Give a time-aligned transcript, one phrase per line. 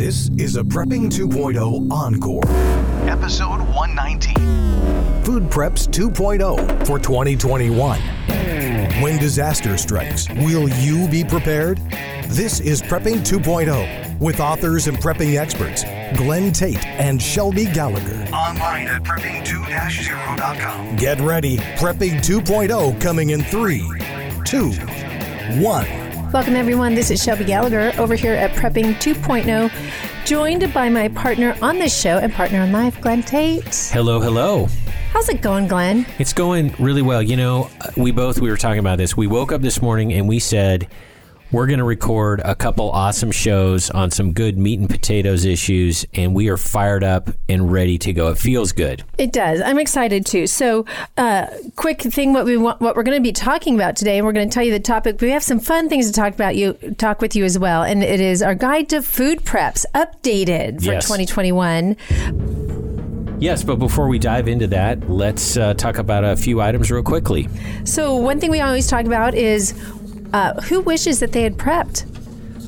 [0.00, 2.40] This is a Prepping 2.0 Encore,
[3.06, 4.34] episode 119.
[5.24, 8.00] Food Preps 2.0 for 2021.
[9.02, 11.82] When disaster strikes, will you be prepared?
[12.28, 15.84] This is Prepping 2.0 with authors and prepping experts
[16.16, 18.26] Glenn Tate and Shelby Gallagher.
[18.32, 20.96] Online at prepping2-0.com.
[20.96, 21.58] Get ready.
[21.76, 23.80] Prepping 2.0 coming in 3,
[24.46, 24.70] 2,
[25.60, 25.99] 1.
[26.32, 26.94] Welcome, everyone.
[26.94, 32.00] This is Shelby Gallagher over here at Prepping 2.0, joined by my partner on this
[32.00, 33.90] show and partner in life, Glenn Tate.
[33.92, 34.68] Hello, hello.
[35.12, 36.06] How's it going, Glenn?
[36.20, 37.20] It's going really well.
[37.20, 39.16] You know, we both we were talking about this.
[39.16, 40.86] We woke up this morning and we said
[41.52, 46.06] we're going to record a couple awesome shows on some good meat and potatoes issues,
[46.14, 48.28] and we are fired up and ready to go.
[48.28, 49.02] It feels good.
[49.18, 49.60] It does.
[49.60, 50.46] I'm excited too.
[50.46, 50.84] So,
[51.16, 54.26] uh, quick thing: what we want, what we're going to be talking about today, and
[54.26, 55.20] we're going to tell you the topic.
[55.20, 58.02] We have some fun things to talk about you, talk with you as well, and
[58.02, 61.06] it is our guide to food preps updated for Yes.
[61.06, 61.96] 2021.
[63.40, 67.02] Yes, but before we dive into that, let's uh, talk about a few items real
[67.02, 67.48] quickly.
[67.84, 69.72] So, one thing we always talk about is
[70.32, 72.06] uh, who wishes that they had prepped.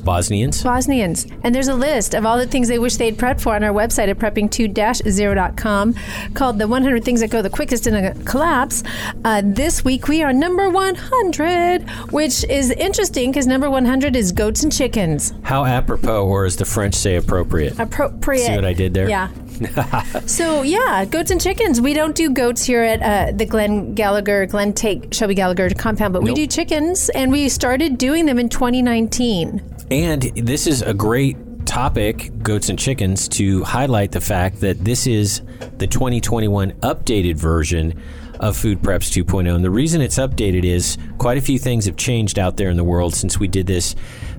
[0.03, 0.61] Bosnians.
[0.61, 1.25] Bosnians.
[1.43, 3.73] And there's a list of all the things they wish they'd prepped for on our
[3.73, 5.95] website at prepping2-0.com
[6.33, 8.83] called the 100 things that go the quickest in a collapse.
[9.23, 14.63] Uh, this week we are number 100, which is interesting because number 100 is goats
[14.63, 15.33] and chickens.
[15.43, 17.79] How apropos, or as the French say, appropriate.
[17.79, 18.45] Appropriate.
[18.45, 19.09] See what I did there?
[19.09, 19.29] Yeah.
[20.25, 21.81] so yeah, goats and chickens.
[21.81, 26.13] We don't do goats here at uh, the Glenn Gallagher, Glenn Tate Shelby Gallagher compound,
[26.13, 29.61] but we do chickens, and we started doing them in 2019.
[29.91, 35.07] And this is a great topic, goats and chickens, to highlight the fact that this
[35.07, 35.41] is
[35.77, 37.99] the 2021 updated version
[38.39, 39.55] of Food Preps 2.0.
[39.55, 42.77] And the reason it's updated is quite a few things have changed out there in
[42.77, 43.95] the world since we did this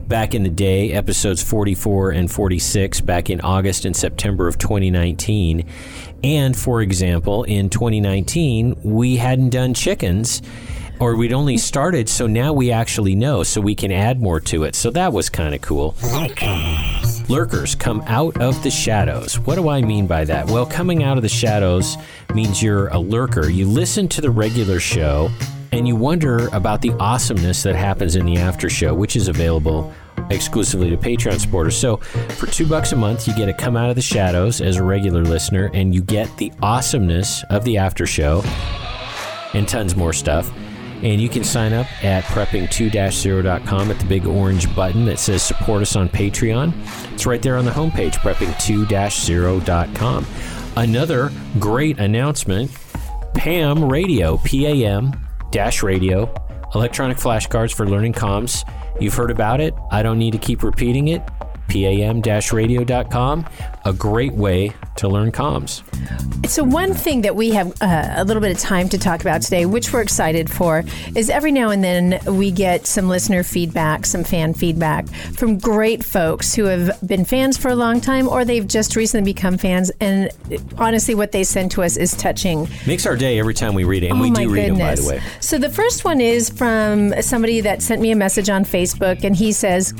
[0.08, 5.66] back in the day, episodes 44 and 46, back in August and September of 2019.
[6.22, 10.42] And for example, in 2019, we hadn't done chickens
[11.00, 14.62] or we'd only started, so now we actually know, so we can add more to
[14.64, 14.74] it.
[14.74, 15.94] So that was kind of cool.
[17.28, 19.38] Lurkers come out of the shadows.
[19.38, 20.46] What do I mean by that?
[20.46, 21.96] Well, coming out of the shadows
[22.34, 23.48] means you're a lurker.
[23.48, 25.30] You listen to the regular show
[25.74, 29.92] and you wonder about the awesomeness that happens in the after show, which is available
[30.30, 31.76] exclusively to Patreon supporters.
[31.76, 34.76] So for two bucks a month, you get to come out of the shadows as
[34.76, 38.42] a regular listener and you get the awesomeness of the after show
[39.52, 40.48] and tons more stuff.
[41.02, 45.82] And you can sign up at prepping2-0.com at the big orange button that says support
[45.82, 46.72] us on Patreon.
[47.12, 50.26] It's right there on the homepage, prepping2-0.com.
[50.76, 52.70] Another great announcement,
[53.34, 55.24] PAM Radio, P-A-M
[55.54, 56.28] dash radio,
[56.74, 58.68] electronic flashcards for learning comms.
[59.00, 59.72] You've heard about it.
[59.92, 61.22] I don't need to keep repeating it.
[61.68, 63.46] PAM-radio.com,
[63.84, 65.82] a great way to learn comms.
[66.48, 69.42] So, one thing that we have uh, a little bit of time to talk about
[69.42, 70.84] today, which we're excited for,
[71.16, 76.04] is every now and then we get some listener feedback, some fan feedback from great
[76.04, 79.90] folks who have been fans for a long time or they've just recently become fans.
[80.00, 80.30] And
[80.78, 82.68] honestly, what they send to us is touching.
[82.86, 85.00] Makes our day every time we read it, and oh we do read goodness.
[85.00, 85.32] them, by the way.
[85.40, 89.34] So, the first one is from somebody that sent me a message on Facebook, and
[89.34, 89.94] he says,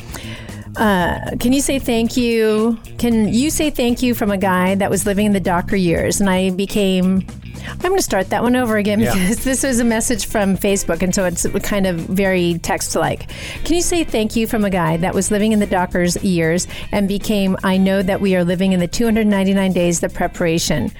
[0.76, 2.78] uh, can you say thank you?
[2.98, 6.20] Can you say thank you from a guy that was living in the Docker years?
[6.20, 7.26] And I became.
[7.70, 9.12] I'm going to start that one over again Yeah.
[9.14, 13.28] because this was a message from Facebook, and so it's kind of very text-like.
[13.64, 16.66] Can you say thank you from a guy that was living in the Dockers years
[16.92, 17.56] and became?
[17.62, 20.90] I know that we are living in the 299 days of preparation.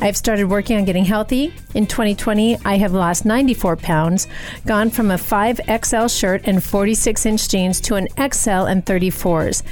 [0.00, 1.52] I've started working on getting healthy.
[1.74, 4.26] In 2020, I have lost 94 pounds,
[4.66, 9.62] gone from a 5XL shirt and 46 inch jeans to an XL and 34s.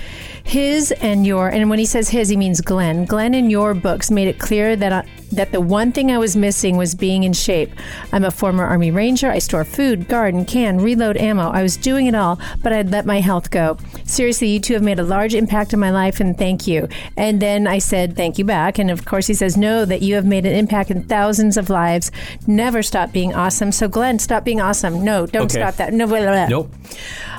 [0.44, 3.04] His and your, and when he says his, he means Glenn.
[3.04, 6.36] Glenn in your books made it clear that I, that the one thing I was
[6.42, 7.70] missing was being in shape.
[8.12, 9.30] I'm a former Army Ranger.
[9.30, 11.48] I store food, garden, can, reload ammo.
[11.50, 13.78] I was doing it all, but I'd let my health go.
[14.04, 16.88] Seriously, you two have made a large impact in my life, and thank you.
[17.16, 20.16] And then I said thank you back, and of course he says no, that you
[20.16, 22.11] have made an impact in thousands of lives.
[22.46, 23.72] Never stop being awesome.
[23.72, 25.05] So Glenn, stop being awesome.
[25.05, 25.61] No, don't Okay.
[25.61, 25.93] stop that.
[25.94, 26.49] No, blah, blah.
[26.49, 26.75] Nope.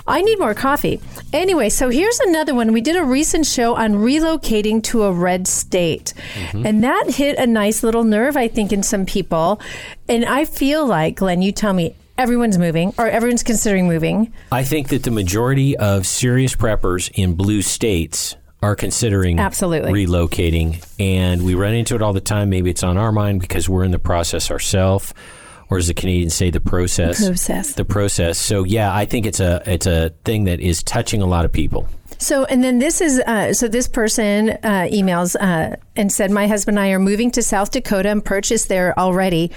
[0.05, 0.99] I need more coffee.
[1.31, 2.73] Anyway, so here's another one.
[2.73, 6.13] We did a recent show on relocating to a red state.
[6.35, 6.65] Mm-hmm.
[6.65, 9.59] And that hit a nice little nerve, I think, in some people.
[10.07, 14.31] And I feel like, Glenn, you tell me, everyone's moving or everyone's considering moving.
[14.51, 19.91] I think that the majority of serious preppers in blue states are considering Absolutely.
[19.91, 22.51] relocating, and we run into it all the time.
[22.51, 25.11] Maybe it's on our mind because we're in the process ourselves,
[25.71, 27.25] or as the Canadians say, the process.
[27.25, 27.73] Process.
[27.73, 28.37] The process.
[28.37, 31.51] So yeah, I think it's a it's a thing that is touching a lot of
[31.51, 31.89] people.
[32.23, 36.47] So, and then this is uh, so this person uh, emails uh, and said, My
[36.47, 39.51] husband and I are moving to South Dakota and purchased there already.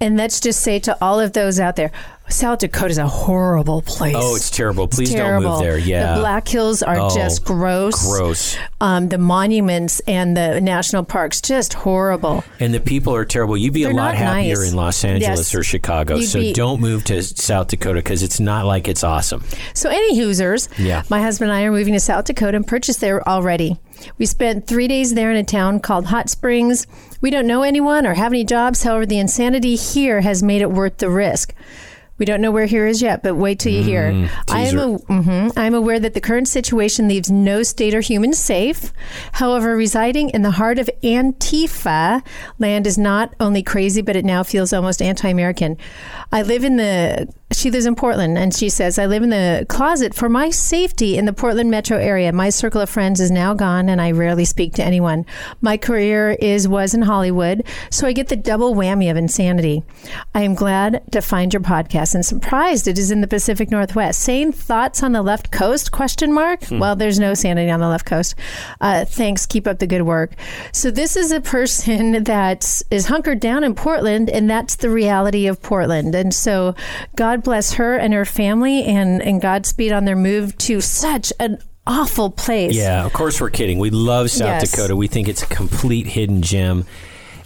[0.00, 1.90] And let's just say to all of those out there,
[2.28, 4.14] South Dakota is a horrible place.
[4.16, 4.88] Oh, it's terrible.
[4.88, 5.50] Please It's terrible.
[5.50, 5.76] don't move there.
[5.78, 6.14] Yeah.
[6.14, 8.06] The Black Hills are Oh, just gross.
[8.06, 8.56] gross.
[8.80, 12.42] Um, the monuments and the national parks, just horrible.
[12.58, 13.56] And the people are terrible.
[13.58, 14.70] You'd be They're a lot happier nice.
[14.70, 15.54] in Los Angeles Yes.
[15.54, 16.16] or Chicago.
[16.16, 19.44] You'd So be- don't move to South Dakota because it's not like it's awesome.
[19.74, 21.02] So, any Hoosers, Yeah.
[21.10, 23.76] my husband and I are moving to South Dakota and purchased there already.
[24.18, 26.86] We spent three days there in a town called Hot Springs.
[27.20, 28.84] We don't know anyone or have any jobs.
[28.84, 31.52] However, the insanity here has made it worth the risk.
[32.22, 34.30] We don't know where here is yet, but wait till you hear.
[34.48, 38.00] I am, a, mhm, I am aware that the current situation leaves no state or
[38.00, 38.92] human safe.
[39.32, 42.24] However, residing in the heart of Antifa
[42.60, 45.76] land is not only crazy, but it now feels almost anti American.
[46.30, 49.66] I live in the, she lives in Portland, and she says, I live in the
[49.68, 52.32] closet for my safety in the Portland metro area.
[52.32, 55.26] My circle of friends is now gone, and I rarely speak to anyone.
[55.60, 59.82] My career is, was in Hollywood, so I get the double whammy of insanity.
[60.36, 64.20] I am glad to find your podcast and surprised it is in the Pacific Northwest.
[64.20, 65.92] Same thoughts on the left coast?
[65.92, 66.60] Question mark.
[66.70, 68.34] Well, there's no sanity on the left coast.
[68.80, 69.46] Uh, thanks.
[69.46, 70.32] Keep up the good work.
[70.72, 75.46] So this is a person that is hunkered down in Portland, and that's the reality
[75.46, 76.14] of Portland.
[76.14, 76.74] And so,
[77.16, 81.58] God bless her and her family, and and Godspeed on their move to such an
[81.86, 82.76] awful place.
[82.76, 83.78] Yeah, of course we're kidding.
[83.78, 84.70] We love South Yes.
[84.70, 84.94] Dakota.
[84.96, 86.84] We think it's a complete hidden gem.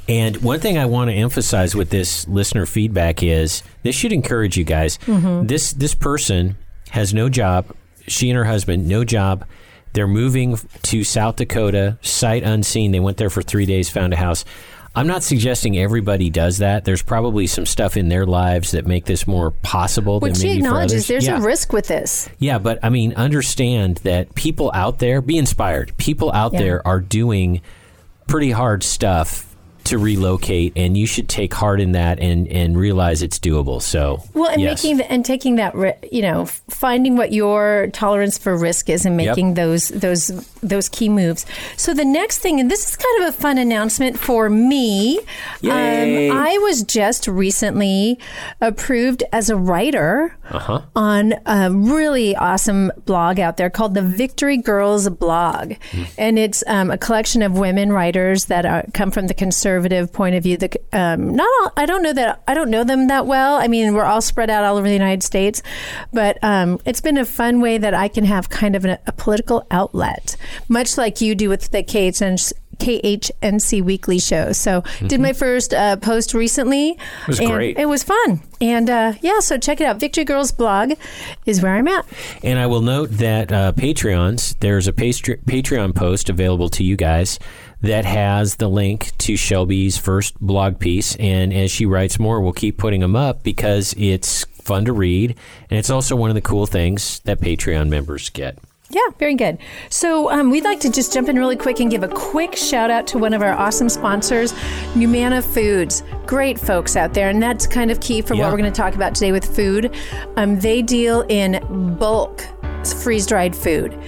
[0.09, 4.57] And one thing I want to emphasize with this listener feedback is this should encourage
[4.57, 4.99] you guys.
[4.99, 5.47] Mm-hmm.
[5.47, 6.57] This this person
[6.91, 7.75] has no job.
[8.07, 9.45] She and her husband no job.
[9.95, 12.93] They're moving to South Dakota, sight unseen.
[12.93, 14.45] They went there for three days, found a house.
[14.95, 16.85] I'm not suggesting everybody does that.
[16.85, 20.57] There's probably some stuff in their lives that make this more possible Which than she
[20.57, 21.39] acknowledges there's Yeah.
[21.39, 22.29] a risk with this.
[22.39, 25.95] Yeah, but I mean, understand that people out there, be inspired.
[25.99, 26.61] People out Yeah.
[26.61, 27.61] there are doing
[28.27, 29.55] pretty hard stuff
[29.87, 33.81] to relocate, and you should take heart in that and, and realize it's doable.
[33.81, 34.83] So, Well, and yes.
[34.83, 35.75] making the, and taking that,
[36.13, 39.29] you know, finding what your tolerance for risk is, and Yep.
[39.29, 40.27] making those those
[40.63, 41.47] those key moves.
[41.77, 45.21] So the next thing, and this is kind of a fun announcement for me.
[45.61, 46.31] Yay.
[46.31, 48.19] Um, I was just recently
[48.61, 50.83] approved as a writer Uh-huh.
[50.97, 56.03] on a really awesome blog out there called the Victory Girls Blog, Hmm.
[56.19, 59.76] and it's um, a collection of women writers that are, come from the conservative
[60.13, 60.57] point of view.
[60.57, 63.57] The um, not all, I don't know that I don't know them that well.
[63.57, 65.63] I mean, we're all spread out all over the United States,
[66.13, 69.13] but um, it's been a fun way that I can have kind of an, a
[69.13, 70.37] political outlet,
[70.69, 72.53] much like you do with the KHN.
[72.79, 74.53] KHNC Weekly Show.
[74.53, 76.91] So, did my first uh, post recently.
[76.91, 77.31] It Mm-hmm.
[77.31, 77.79] was and great.
[77.79, 78.43] It was fun.
[78.61, 79.99] And uh, yeah, so check it out.
[79.99, 80.93] Victory Girls blog
[81.47, 82.05] is where I'm at.
[82.43, 86.97] And I will note that uh, Patreons, there's a Patre- Patreon post available to you
[86.97, 87.39] guys
[87.83, 91.15] that has the link to Shelby's first blog piece.
[91.17, 95.37] And as she writes more, we'll keep putting them up because it's fun to read.
[95.71, 98.59] And it's also one of the cool things that Patreon members get.
[98.89, 99.59] Yeah, very good.
[99.91, 102.89] So um, we'd like to just jump in really quick and give a quick shout
[102.89, 104.53] out to one of our awesome sponsors,
[104.95, 106.05] Numanna Foods.
[106.25, 108.43] Great folks out there, and that's kind of key for Yeah.
[108.45, 109.93] what we're going to talk about today with food.
[110.37, 112.45] Um, they deal in bulk
[112.93, 113.99] freeze dried food.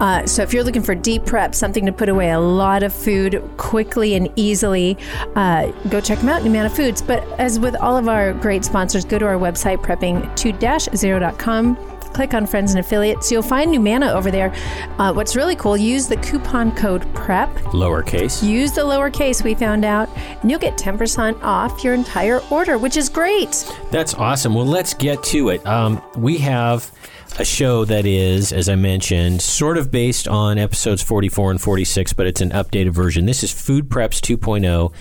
[0.00, 2.92] Uh, so if you're looking for deep prep, something to put away a lot of
[2.92, 4.98] food quickly and easily,
[5.36, 7.00] uh, go check them out, Numanna Foods.
[7.00, 12.46] But as with all of our great sponsors, go to our website, prepping2-0.com click on
[12.46, 13.30] friends and affiliates.
[13.30, 14.50] You'll find Numanna over there.
[14.98, 17.50] Uh, what's really cool, use the coupon code PREP.
[17.74, 18.42] Lowercase.
[18.42, 20.08] Use the lowercase we found out,
[20.40, 23.70] and you'll get 10% off your entire order, which is great.
[23.90, 24.54] That's awesome.
[24.54, 25.64] Well, let's get to it.
[25.66, 26.90] Um, we have
[27.38, 32.12] a show that is, as I mentioned, sort of based on episodes 44 and 46,
[32.14, 33.26] but it's an updated version.
[33.26, 34.92] This is Food Preps 2.0.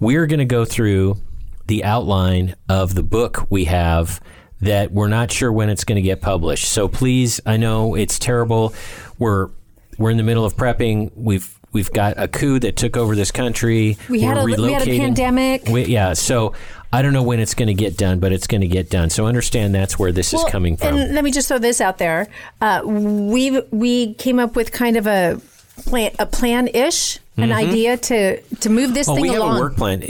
[0.00, 1.18] We're going to go through
[1.66, 4.20] the outline of the book we have
[4.60, 6.64] that we're not sure when it's going to get published.
[6.68, 8.74] So please, I know it's terrible.
[9.18, 9.50] We're
[9.98, 11.12] we're in the middle of prepping.
[11.14, 13.98] We've we've got a coup that took over this country.
[14.08, 15.66] We had a- we had a pandemic.
[15.68, 16.54] We- yeah, so
[16.92, 19.10] I don't know when it's going to get done, but it's going to get done.
[19.10, 20.96] So understand that's where this is coming from.
[20.96, 22.28] And let me just throw this out there.
[22.60, 25.40] Uh, we we came up with kind of a
[25.84, 29.12] plan, a plan ish, an idea to to move this Mm-hmm.
[29.12, 30.02] Oh, thing we have a work plan.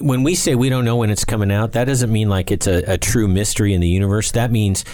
[0.00, 2.66] When we say we don't know when it's coming out, that doesn't mean like it's
[2.66, 4.32] a, a true mystery in the universe.
[4.32, 4.84] That means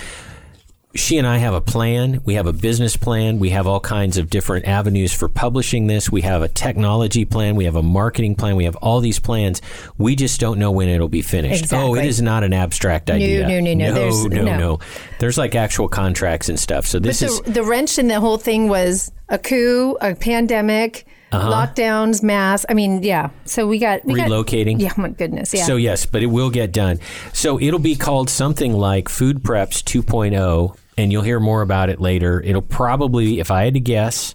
[0.95, 2.21] she and I have a plan.
[2.25, 3.39] We have a business plan.
[3.39, 6.11] We have all kinds of different avenues for publishing this.
[6.11, 7.57] We have a technology plan.
[7.57, 8.57] We have a marketing plan.
[8.57, 9.61] We have all these plans.
[9.99, 11.65] We just don't know when it'll be finished.
[11.65, 11.89] Exactly.
[11.91, 13.49] Oh, it is not an abstract idea.
[13.49, 13.89] no, no, no.
[13.89, 14.59] No, There's- no, no.
[14.59, 14.79] no.
[15.19, 16.87] There's like actual contracts and stuff.
[16.87, 20.15] So this But is the, the wrench in the whole thing was a coup, a
[20.15, 21.51] pandemic, Uh-huh.
[21.51, 22.65] lockdowns, mass.
[22.69, 23.31] I mean, yeah.
[23.47, 24.81] So we got we got- Relocating?
[24.81, 25.53] yeah, my goodness.
[25.53, 25.65] Yeah.
[25.65, 27.01] So yes, but it will get done.
[27.33, 32.01] So it'll be called something like Food Preps 2.0, and you'll hear more about it
[32.01, 32.41] later.
[32.41, 34.35] It'll probably, if I had to guess,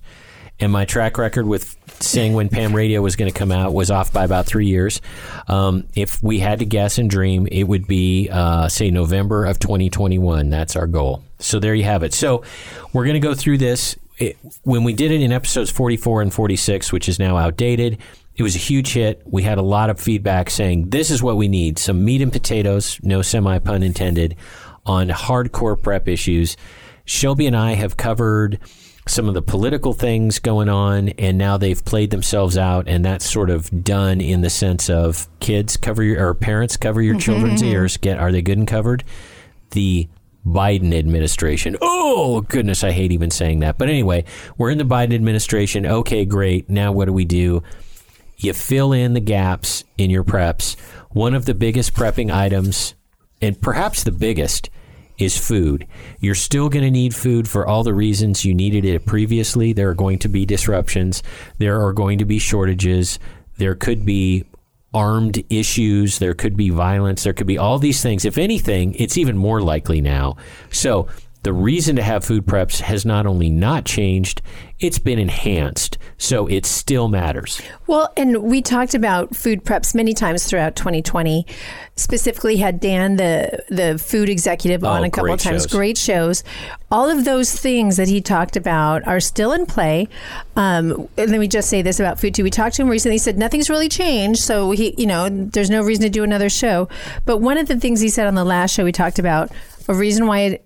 [0.59, 3.91] and my track record with saying when Pam Radio was going to come out was
[3.91, 5.01] off by about three years.
[5.47, 9.59] Um, if we had to guess and dream, it would be uh, say November of
[9.59, 10.49] 2021.
[10.49, 11.23] That's our goal.
[11.39, 12.13] So there you have it.
[12.13, 12.43] So
[12.93, 13.95] we're going to go through this.
[14.17, 17.97] It, when we did it in episodes 44 and 46, which is now outdated,
[18.35, 19.21] it was a huge hit.
[19.25, 22.31] We had a lot of feedback saying this is what we need: some meat and
[22.31, 24.35] potatoes, no semi pun intended,
[24.89, 26.57] on hardcore prep issues.
[27.05, 28.59] Shelby and I have covered
[29.07, 33.29] some of the political things going on, and now they've played themselves out, and that's
[33.29, 37.61] sort of done in the sense of kids cover your or parents cover your children's
[37.61, 37.71] mm-hmm.
[37.71, 37.97] ears.
[37.97, 39.03] Get are they good and covered?
[39.71, 40.07] The
[40.43, 41.77] Biden administration.
[41.81, 43.77] Oh goodness, I hate even saying that.
[43.77, 44.25] But anyway,
[44.57, 45.85] we're in the Biden administration.
[45.85, 46.67] Okay, great.
[46.67, 47.61] Now what do we do?
[48.37, 50.79] You fill in the gaps in your preps.
[51.11, 52.95] One of the biggest prepping items,
[53.41, 54.69] and perhaps the biggest,
[55.19, 55.85] is food.
[56.19, 59.73] You're still going to need food for all the reasons you needed it previously.
[59.73, 61.21] There are going to be disruptions.
[61.57, 63.19] There are going to be shortages.
[63.57, 64.45] There could be
[64.93, 66.19] armed issues.
[66.19, 67.23] There could be violence.
[67.23, 68.25] There could be all these things.
[68.25, 70.37] If anything, it's even more likely now.
[70.71, 71.07] So
[71.43, 74.41] the reason to have food preps has not only not changed,
[74.79, 75.97] it's been enhanced.
[76.17, 77.61] So it still matters.
[77.87, 81.45] Well, and we talked about food preps many times throughout 2020.
[81.95, 85.63] Specifically, had Dan, the the food executive, on Oh, a couple of times.
[85.63, 85.67] shows.
[85.67, 86.43] Great shows.
[86.91, 90.07] All of those things that he talked about are still in play.
[90.55, 92.43] Um, and let me just say this about food too.
[92.43, 93.15] We talked to him recently.
[93.15, 96.49] He said nothing's really changed, so he, you know, there's no reason to do another
[96.49, 96.87] show.
[97.25, 99.51] But one of the things he said on the last show we talked about
[99.87, 100.65] a reason why it,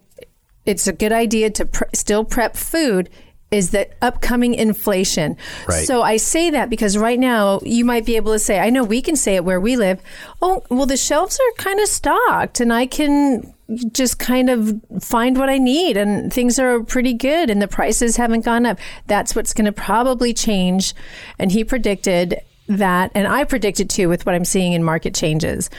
[0.65, 3.09] it's a good idea to pre- still prep food
[3.51, 5.37] is the upcoming inflation.
[5.67, 5.85] Right.
[5.85, 8.83] So I say that because right now you might be able to say, I know
[8.83, 10.01] we can say it where we live.
[10.41, 13.53] Oh, well, the shelves are kind of stocked and I can
[13.91, 18.17] just kind of find what I need and things are pretty good and the prices
[18.17, 18.79] haven't gone up.
[19.05, 20.95] That's what's going to probably change.
[21.37, 25.69] And he predicted that, and I predicted too with what I'm seeing in market changes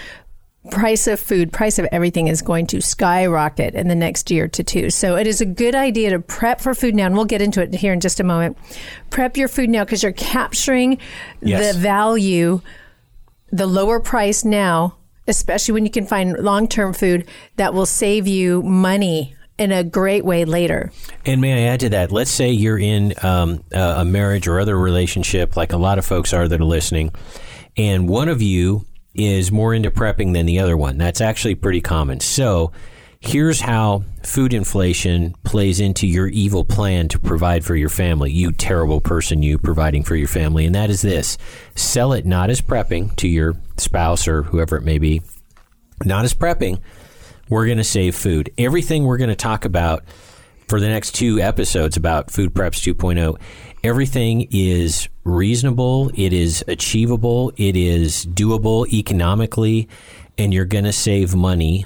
[0.71, 4.65] price of food, price of everything is going to skyrocket in the next year to
[4.65, 4.91] two.
[4.91, 7.63] So it is a good idea to prep for food now, and we'll get into
[7.63, 8.57] it here in just a moment.
[9.11, 10.99] Prep your food now because you're capturing
[11.43, 11.75] Yes.
[11.75, 12.61] the value,
[13.53, 14.97] the lower price now,
[15.29, 19.85] especially when you can find long term food that will save you money in a
[19.85, 20.91] great way later.
[21.25, 22.11] And may I add to that?
[22.11, 26.05] Let's say you're in um, a a marriage or other relationship, like a lot of
[26.07, 27.13] folks are that are listening,
[27.77, 30.99] and one of you is more into prepping than the other one.
[30.99, 32.21] That's actually pretty common.
[32.21, 32.73] So
[33.21, 38.31] here's how food inflation plays into your evil plan to provide for your family.
[38.33, 40.67] You terrible person, you providing for your family.
[40.67, 41.39] And that is this
[41.75, 45.23] sell it not as prepping to your spouse or whoever it may be,
[46.05, 46.81] not as prepping.
[47.49, 48.51] We're going to save food.
[48.57, 50.05] Everything we're going to talk about
[50.69, 53.39] for the next two episodes about Food Preps 2.0,
[53.85, 59.89] everything is reasonable, it is achievable, it is doable economically,
[60.39, 61.85] and you're going to save money.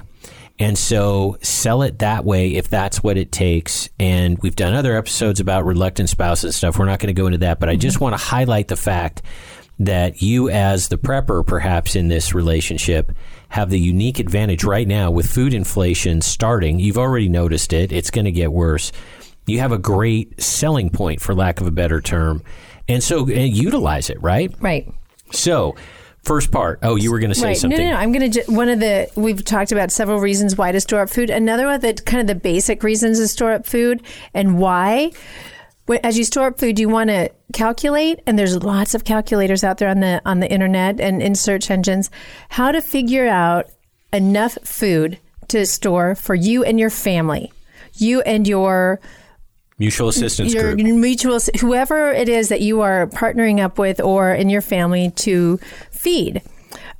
[0.57, 3.89] And so sell it that way if that's what it takes.
[3.99, 6.79] And we've done other episodes about reluctant spouses and stuff.
[6.79, 8.05] We're not going to go into that, but I just mm-hmm.
[8.05, 9.21] want to highlight the fact
[9.79, 13.13] that you, as the prepper, perhaps in this relationship,
[13.49, 16.79] have the unique advantage right now with food inflation starting.
[16.79, 18.91] You've already noticed it, it's going to get worse.
[19.49, 22.43] You have a great selling point, for lack of a better term.
[22.87, 24.53] And so uh, utilize it, right?
[24.59, 24.91] Right.
[25.31, 25.75] So,
[26.23, 26.79] first part.
[26.81, 27.57] Oh, you were going to say right.
[27.57, 27.79] something.
[27.79, 27.97] No, no, no.
[27.97, 28.43] I'm going to.
[28.43, 31.29] Ju- one of the we've talked about several reasons why to store up food.
[31.29, 34.01] Another one that kind of the basic reasons to store up food
[34.33, 35.11] and why.
[35.85, 39.63] When- As you store up food, you want to calculate, and there's lots of calculators
[39.63, 42.09] out there on the on the internet and in search engines,
[42.49, 43.67] how to figure out
[44.13, 47.51] enough food to store for you and your family,
[47.95, 48.99] you and your
[49.79, 50.85] Mutual assistance your group.
[50.95, 55.57] mutual whoever it is that you are partnering up with or in your family to
[55.91, 56.41] feed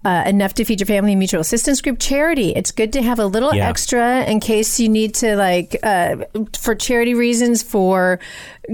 [0.05, 3.25] uh, enough to feed your family mutual assistance group charity it's good to have a
[3.25, 3.67] little Yeah.
[3.67, 6.17] extra in case you need to like uh,
[6.57, 8.19] for charity reasons for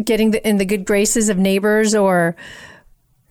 [0.03, 2.35] getting the, in the good graces of neighbors or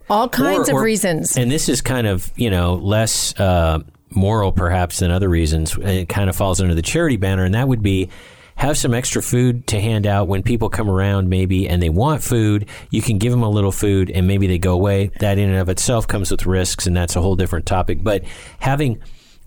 [0.09, 3.79] all kinds Or- of or- reasons And this is kind of, you know, less uh,
[4.11, 5.77] moral perhaps than other reasons.
[5.77, 8.09] It kind of falls under the charity banner, and that would be
[8.55, 12.23] have some extra food to hand out when people come around, maybe, and they want
[12.23, 12.67] food.
[12.89, 15.11] You can give them a little food, and maybe they go away.
[15.19, 17.99] That in and of itself comes with risks, and that's a whole different topic.
[18.01, 18.23] But
[18.59, 19.01] having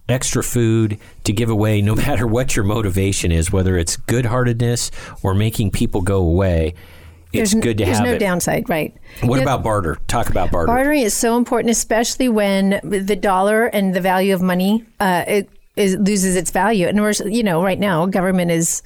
[0.09, 4.91] extra food to give away, no matter what your motivation is, whether it's good heartedness
[5.23, 6.75] or making people go away,
[7.33, 7.97] it's there's, good to have.
[7.97, 8.19] there's have no it.
[8.19, 8.95] downside, right?
[9.21, 9.99] What You know, about barter?
[10.07, 10.67] Talk about barter.
[10.67, 15.51] bartering is so important, especially when the dollar and the value of money uh, it,
[15.79, 16.87] is, loses its value.
[16.87, 18.83] And we're, you know, right now, government is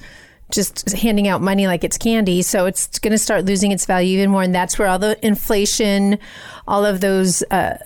[0.51, 4.19] just handing out money like it's candy, so it's going to start losing its value
[4.19, 4.43] even more.
[4.43, 6.19] And that's where all the inflation,
[6.67, 7.77] all of those uh,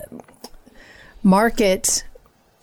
[1.22, 2.04] market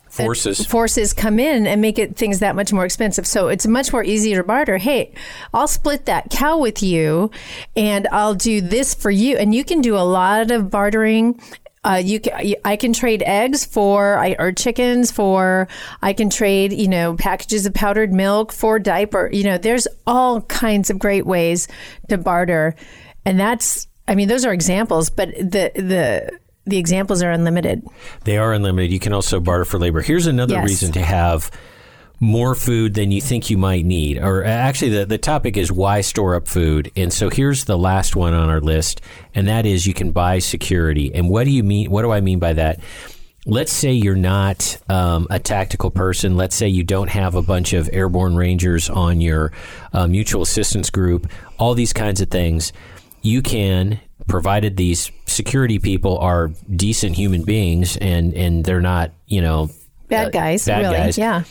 [0.09, 0.65] Forces.
[0.65, 3.27] forces come in and make it things that much more expensive.
[3.27, 4.77] So it's much more easier to barter.
[4.77, 5.13] Hey,
[5.53, 7.31] I'll split that cow with you,
[7.75, 9.35] and I'll do this for you.
[9.35, 11.41] And you can do a lot of bartering.
[11.85, 15.67] Uh, you can, I can trade eggs for I- or chickens for.
[16.01, 19.29] I can trade you know packages of powdered milk for diaper.
[19.31, 21.67] You know, there's all kinds of great ways
[22.09, 22.75] to barter,
[23.25, 23.87] and that's.
[24.07, 27.83] I mean, those are examples, but the the the examples are unlimited.
[28.23, 28.91] They are unlimited.
[28.91, 30.01] You can also barter for labor.
[30.01, 30.67] Here's another Yes.
[30.67, 31.51] reason to have
[32.19, 34.17] more food than you think you might need.
[34.17, 36.91] Or uh, actually, the, the topic is why store up food.
[36.95, 39.01] And so here's the last one on our list,
[39.33, 41.13] and that is you can buy security.
[41.13, 41.91] And what do you mean?
[41.91, 42.79] What do I mean by that?
[43.47, 46.35] Let's say you're not um, a tactical person.
[46.35, 49.51] Let's say you don't have a bunch of airborne rangers on your
[49.93, 51.29] uh, mutual assistance group.
[51.59, 52.73] All these kinds of things.
[53.21, 59.41] You can, provided these security people are decent human beings and and they're not, you
[59.41, 59.69] know,
[60.07, 60.97] Bad uh, guys, bad really.
[60.97, 61.17] guys.
[61.17, 61.43] Yeah.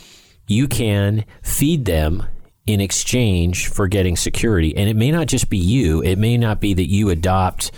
[0.47, 2.23] You can feed them
[2.65, 6.01] in exchange for getting security, and it may not just be you.
[6.01, 7.71] It may not be that you adopt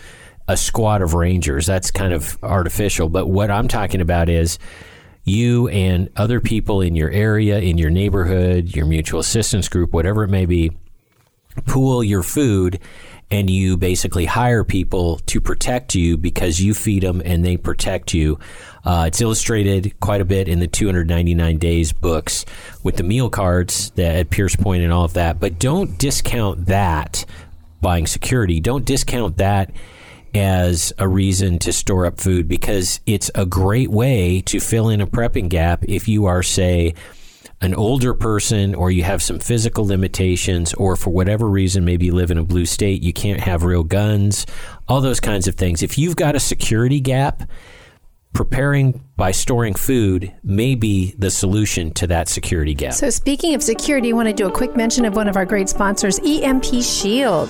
[0.47, 1.65] a squad of rangers.
[1.65, 3.09] That's kind of artificial.
[3.09, 4.59] But what I'm talking about is
[5.25, 10.23] you and other people in your area, in your neighborhood, your mutual assistance group, whatever
[10.23, 10.71] it may be,
[11.65, 12.79] pool your food
[13.29, 18.13] and you basically hire people to protect you because you feed them and they protect
[18.13, 18.39] you.
[18.85, 22.45] Uh, it's illustrated quite a bit in the 299 Days books
[22.83, 25.39] with the meal cards that at Pierce Point and all of that.
[25.39, 27.25] But don't discount that
[27.81, 28.61] buying security.
[28.61, 29.71] Don't discount that
[30.33, 35.01] as a reason to store up food because it's a great way to fill in
[35.01, 36.93] a prepping gap if you are, say,
[37.61, 42.13] an older person or you have some physical limitations or for whatever reason maybe you
[42.13, 44.45] live in a blue state you can't have real guns
[44.87, 47.49] all those kinds of things if you've got a security gap
[48.33, 53.63] preparing by storing food may be the solution to that security gap So, speaking of
[53.63, 56.83] security, I want to do a quick mention of one of our great sponsors, EMP
[56.83, 57.49] Shield.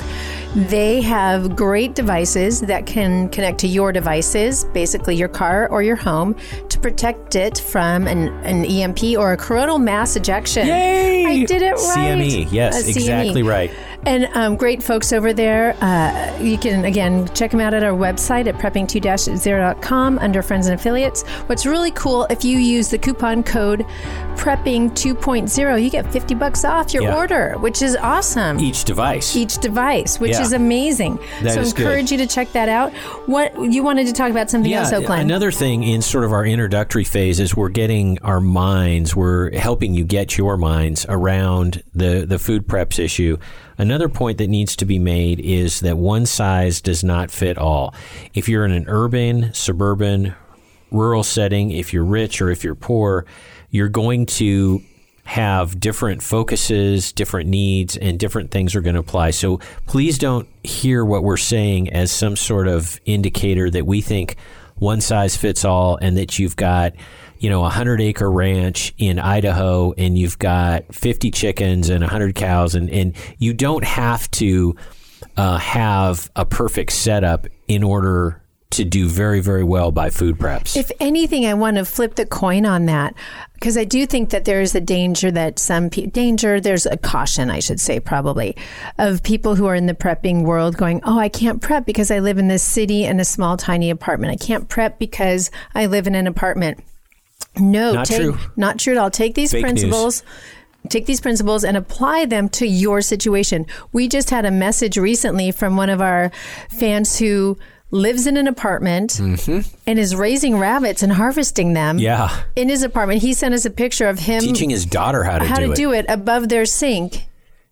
[0.55, 5.97] They have great devices that can connect to your devices, basically your car or your
[5.97, 6.37] home,
[6.77, 10.67] to protect it from an, an EMP or a coronal mass ejection.
[10.67, 11.25] Yay!
[11.25, 12.17] I did it right.
[12.17, 12.89] CME, yes, CME.
[12.95, 13.71] exactly right.
[14.05, 15.75] And um, great folks over there.
[15.81, 20.79] Uh, you can, again, check them out at our website at prepping2-0.com under friends and
[20.79, 21.23] affiliates.
[21.47, 23.85] What's really cool, if you use the coupon code
[24.37, 27.17] prepping2.0, you get 50 bucks off your Yeah.
[27.17, 28.59] order, which is awesome.
[28.61, 30.41] each device Each device, which Yeah.
[30.43, 31.19] is amazing.
[31.41, 31.81] That so is good.
[31.85, 32.93] encourage you to check that out.
[33.25, 35.23] What you wanted to talk about something else, Oakland?
[35.23, 39.93] Another thing in sort of our introductory phase is we're getting our minds, we're helping
[39.93, 43.37] you get your minds around the, the food preps issue.
[43.77, 47.95] Another point that needs to be made is that one size does not fit all.
[48.33, 50.35] If you're in an urban, suburban,
[50.91, 53.25] rural setting, if you're rich or if you're poor,
[53.69, 54.81] you're going to
[55.23, 59.31] have different focuses, different needs, and different things are going to apply.
[59.31, 64.35] So please don't hear what we're saying as some sort of indicator that we think
[64.77, 66.93] one size fits all and that you've got,
[67.39, 72.07] you know, a hundred acre ranch in Idaho and you've got 50 chickens and a
[72.07, 74.75] hundred cows and, and you don't have to
[75.35, 80.75] uh, have a perfect setup in order to do very, very well by food preps.
[80.75, 83.15] If anything, I want to flip the coin on that
[83.53, 86.97] because I do think that there is a danger that some pe- danger, there's a
[86.97, 88.57] caution, I should say, probably,
[88.97, 92.19] of people who are in the prepping world going, Oh, I can't prep because I
[92.19, 94.33] live in this city in a small, tiny apartment.
[94.33, 96.83] I can't prep because I live in an apartment.
[97.57, 98.37] No, Not take, true.
[98.57, 99.09] Not true at all.
[99.09, 99.71] Take these Fake news.
[99.71, 100.23] principles.
[100.89, 103.65] Take these principles and apply them to your situation.
[103.91, 106.31] We just had a message recently from one of our
[106.69, 107.57] fans who
[107.91, 112.03] lives in an apartment and is raising rabbits and harvesting them Mm-hmm.
[112.03, 112.43] yeah.
[112.55, 113.21] in his apartment.
[113.21, 115.71] He sent us a picture of him Teaching his daughter how to how do to
[115.71, 115.75] it.
[115.75, 117.27] do it above their sink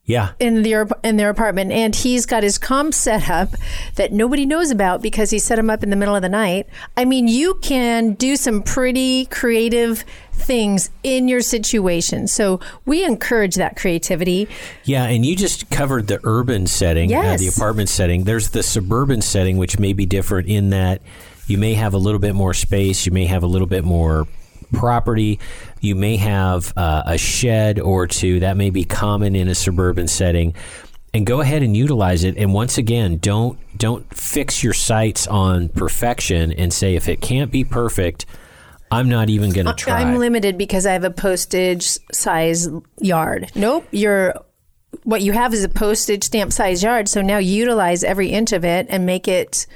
[0.05, 0.29] Yeah.
[0.39, 3.49] in their in their apartment, and he's got his comms set up
[3.95, 6.67] that nobody knows about because he set them up in the middle of the night.
[6.95, 12.27] I mean, you can do some pretty creative things in your situation.
[12.27, 14.47] So we encourage that creativity.
[14.83, 18.23] Yeah, and you just covered the urban setting, uh, the apartment setting.
[18.23, 21.01] There's the suburban setting, which may be different in that
[21.47, 24.27] you may have a little bit more space, you may have a little bit more
[24.73, 25.39] property,
[25.79, 28.39] you may have uh, a shed or two.
[28.39, 30.55] That may be common in a suburban setting.
[31.13, 32.35] And go ahead and utilize it.
[32.37, 37.51] And once again, don't don't fix your sights on perfection and say if it can't
[37.51, 38.25] be perfect,
[38.91, 39.99] I'm not even going uh, to try.
[39.99, 42.69] I'm limited because I have a postage size
[42.99, 43.51] yard.
[43.55, 44.33] Nope, you're
[45.03, 47.09] what you have is a postage stamp size yard.
[47.09, 49.67] So now utilize every inch of it and make it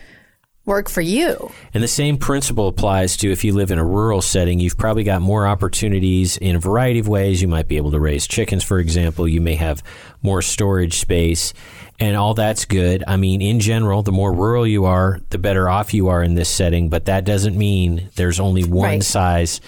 [0.66, 1.52] work for you.
[1.74, 4.60] And the same principle applies to if you live in a rural setting.
[4.60, 7.42] You've probably got more opportunities in a variety of ways.
[7.42, 9.28] You might be able to raise chickens, for example.
[9.28, 9.82] You may have
[10.22, 11.54] more storage space,
[12.00, 13.04] and all that's good.
[13.08, 16.36] I mean, in general, the more rural you are, the better off you are in
[16.36, 19.04] this setting, but that doesn't mean there's only one Right.
[19.04, 19.62] size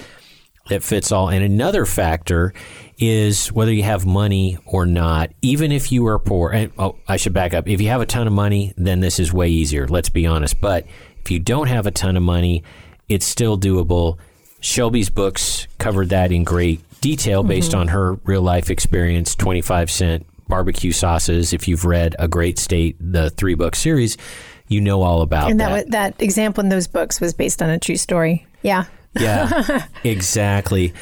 [0.70, 1.30] that fits all.
[1.30, 2.54] And another factor
[3.02, 5.32] is whether you have money or not.
[5.42, 7.68] Even if you are poor, and oh, I should back up.
[7.68, 9.88] If you have a ton of money, then this is way easier.
[9.88, 10.62] Let's be honest.
[10.62, 10.86] But
[11.20, 12.64] if you don't have a ton of money,
[13.10, 14.20] it's still doable.
[14.60, 17.82] Shelby's books covered that in great detail based mm-hmm.
[17.82, 19.36] on her real life experience.
[19.36, 21.54] Twenty five cent barbecue sauces.
[21.54, 24.16] If you've read A Great State, the three book series,
[24.68, 25.90] you know all about And that.
[25.90, 28.46] that that example in those books was based on a true story.
[28.62, 28.86] Yeah.
[29.20, 30.94] Yeah, exactly.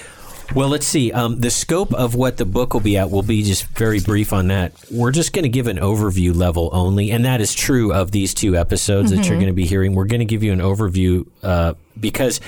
[0.55, 1.11] Well, let's see.
[1.11, 4.33] Um, the scope of what the book will be at will be just very brief
[4.33, 4.73] on that.
[4.91, 8.33] We're just going to give an overview level only, and that is true of these
[8.33, 9.93] two episodes that you're going to be hearing.
[9.93, 12.41] We're going to give you an overview uh, because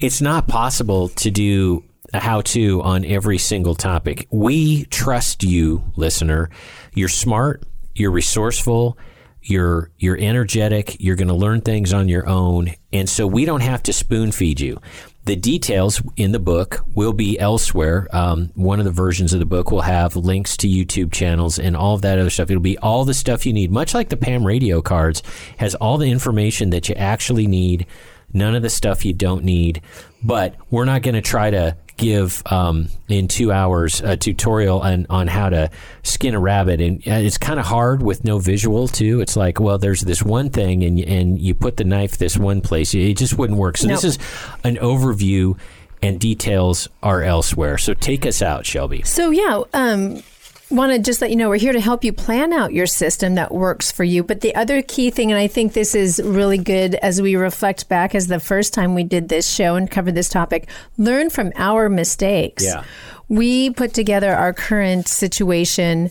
[0.00, 4.26] it's not possible to do a how to on every single topic.
[4.30, 6.50] We trust you, listener.
[6.94, 7.62] You're smart,
[7.94, 8.98] you're resourceful,
[9.42, 13.62] you're you're energetic, you're going to learn things on your own, and so we don't
[13.62, 14.80] have to spoon feed you.
[15.26, 18.06] The details in the book will be elsewhere.
[18.12, 21.76] Um, one of the versions of the book will have links to YouTube channels and
[21.76, 22.48] all of that other stuff.
[22.48, 25.24] It'll be all the stuff you need, much like the Pam radio cards,
[25.56, 27.86] has all the information that you actually need,
[28.32, 29.82] none of the stuff you don't need.
[30.22, 35.06] But we're not going to try to give um, in two hours a tutorial on,
[35.08, 35.70] on how to
[36.02, 36.80] skin a rabbit.
[36.80, 39.20] And uh, it's kind of hard with no visual too.
[39.20, 42.60] It's like well there's this one thing and, and you put the knife this one
[42.60, 42.94] place.
[42.94, 43.76] It just wouldn't work.
[43.76, 44.18] So this is
[44.64, 45.58] an overview
[46.02, 47.78] and details are elsewhere.
[47.78, 49.02] So take us out shelby.
[49.02, 50.22] So yeah, um,
[50.70, 53.36] want to just let you know we're here to help you plan out your system
[53.36, 54.22] that works for you.
[54.24, 57.88] But the other key thing, and I think this is really good as we reflect
[57.88, 61.52] back as the first time we did this show and covered this topic, learn from
[61.56, 62.64] our mistakes.
[62.64, 62.84] Yeah.
[63.28, 66.10] We put together our current situation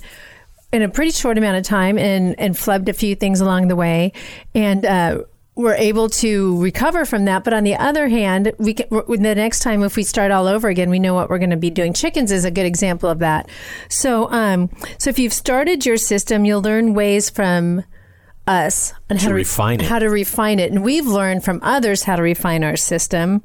[0.71, 3.75] in a pretty short amount of time and and flubbed a few things along the
[3.77, 4.11] way
[4.53, 5.21] and uh
[5.55, 9.59] we're able to recover from that, but on the other hand, we can, the next
[9.61, 11.93] time if we start all over again, we know what we're going to be doing.
[11.93, 13.47] Chickens is a good example of that.
[13.89, 17.83] So, um, so if you've started your system, you'll learn ways from
[18.47, 19.85] us on how To re- refine it.
[19.87, 23.41] how to refine it, and we've learned from others how to refine our system.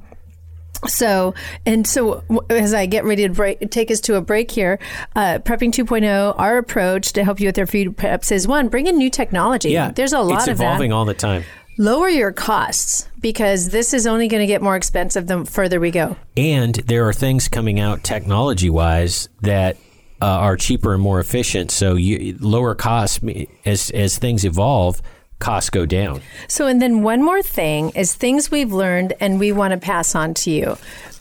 [0.88, 1.35] So,
[1.66, 4.79] and so as I get ready to break, take us to a break here,
[5.14, 8.87] uh, Prepping 2.0, our approach to help you with your food preps is one, bring
[8.87, 9.70] in new technology.
[9.70, 11.44] yeah There's a lot it's of that evolving all the time
[11.81, 15.90] lower your costs because this is only going to get more expensive the further we
[15.90, 16.14] go.
[16.37, 19.77] and there are things coming out technology wise that
[20.21, 23.21] uh, are cheaper and more efficient so you lower costs
[23.64, 25.01] as as things evolve
[25.38, 29.51] costs go down So, and then one more thing is things we've learned and we
[29.53, 30.77] want to pass on to you.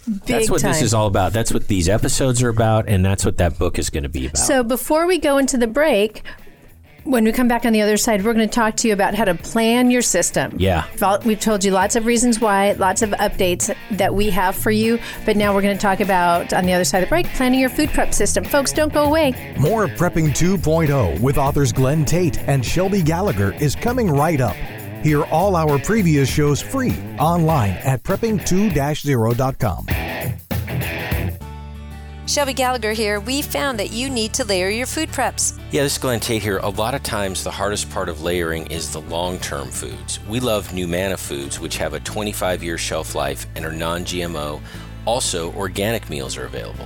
[0.06, 0.74] Big That's what time.
[0.74, 1.32] this is all about.
[1.32, 4.26] That's what these episodes are about, and that's what that book is going to be
[4.26, 4.40] about.
[4.40, 6.24] So, before we go into the break,
[7.04, 9.16] when we come back on the other side, we're going to talk to you about
[9.16, 10.54] how to plan your system.
[10.58, 10.86] Yeah.
[11.26, 15.00] We've told you lots of reasons why, lots of updates that we have for you,
[15.26, 17.60] but now we're going to talk about, on the other side of the break, planning
[17.60, 18.44] your food prep system.
[18.44, 19.56] Folks, don't go away.
[19.60, 24.56] More Prepping 2.0 with authors Glenn Tate and Shelby Gallagher is coming right up.
[25.04, 29.86] Hear all our previous shows free online at prepping2-0.com.
[32.30, 33.20] Shelby Gallagher here.
[33.20, 35.60] We found that you need to layer your food preps.
[35.72, 36.60] Yeah, this is Glenn Tate here.
[36.60, 40.20] A lot of times, the hardest part of layering is the long term foods.
[40.28, 44.62] We love Numanna foods, which have a 25 year shelf life and are non GMO.
[45.08, 46.86] Also, organic meals are available.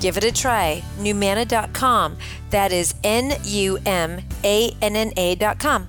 [0.00, 0.82] Give it a try.
[0.98, 2.16] Numanna.com.
[2.50, 5.88] That is N U M A N N A.com.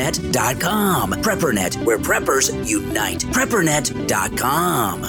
[0.01, 1.13] preppernet.com.
[1.13, 3.19] Preppernet, where preppers unite.
[3.19, 5.03] Preppernet.com.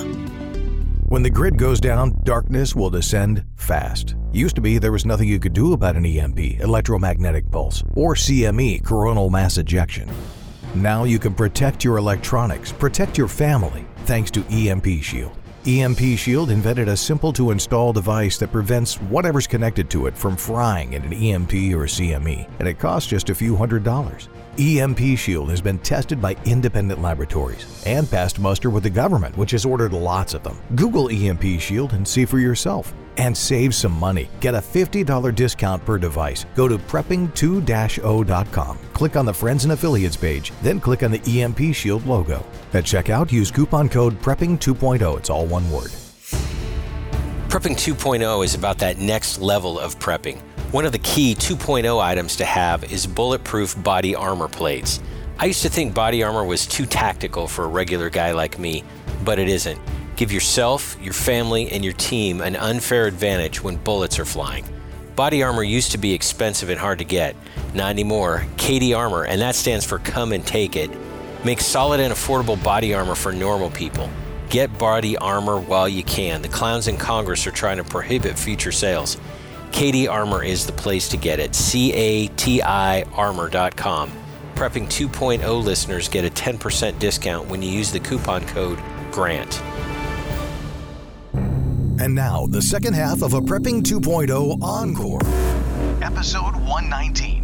[1.08, 4.16] When the grid goes down, darkness will descend fast.
[4.32, 8.14] Used to be there was nothing you could do about an EMP, electromagnetic pulse, or
[8.14, 10.10] CME, coronal mass ejection.
[10.74, 15.41] Now you can protect your electronics, protect your family, thanks to EMP Shield.
[15.64, 20.36] EMP Shield invented a simple to install device that prevents whatever's connected to it from
[20.36, 24.28] frying in an EMP or CME, and it costs just a few hundred dollars.
[24.58, 29.52] EMP Shield has been tested by independent laboratories and passed muster with the government, which
[29.52, 30.58] has ordered lots of them.
[30.74, 32.92] Google EMP Shield and see for yourself.
[33.16, 34.28] And save some money.
[34.40, 36.46] Get a $50 discount per device.
[36.54, 38.78] Go to prepping2-0.com.
[38.92, 42.44] Click on the Friends and Affiliates page, then click on the EMP Shield logo.
[42.72, 45.18] At checkout, use coupon code PREPPING 2.0.
[45.18, 45.92] It's all one word.
[47.52, 50.38] Prepping 2.0 is about that next level of prepping.
[50.72, 55.00] One of the key 2.0 items to have is bulletproof body armor plates.
[55.38, 58.84] I used to think body armor was too tactical for a regular guy like me,
[59.22, 59.78] but it isn't.
[60.22, 64.64] Give yourself, your family, and your team an unfair advantage when bullets are flying.
[65.16, 67.34] Body armor used to be expensive and hard to get.
[67.74, 68.46] Not anymore.
[68.56, 70.92] CATI Armor, and that stands for Come and Take It,
[71.44, 74.08] makes solid and affordable body armor for normal people.
[74.48, 76.40] Get body armor while you can.
[76.40, 79.16] The clowns in Congress are trying to prohibit future sales.
[79.72, 81.56] CATI Armor is the place to get it.
[81.56, 84.12] C A T I armor.com.
[84.54, 88.78] Prepping 2.0 listeners get a 10% discount when you use the coupon code
[89.10, 89.60] GRANT.
[92.02, 95.20] And now, the second half of a Prepping 2.0 Encore.
[96.02, 97.40] Episode 119.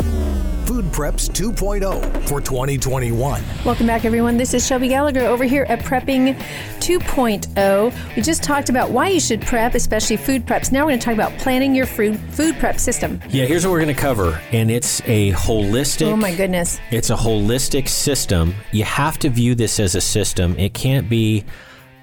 [0.67, 3.41] Food Preps 2.0 for 2021.
[3.65, 4.37] Welcome back, everyone.
[4.37, 6.37] This is Shelby Gallagher over here at Prepping
[6.81, 8.17] 2.0.
[8.17, 10.73] We just talked about why you should prep, especially food preps.
[10.73, 13.21] Now we're going to talk about planning your food food prep system.
[13.29, 16.09] Yeah, here's what we're going to cover, and it's a holistic.
[16.09, 16.81] Oh my goodness!
[16.91, 18.57] It's a holistic system.
[18.73, 20.59] You have to view this as a system.
[20.59, 21.45] It can't be.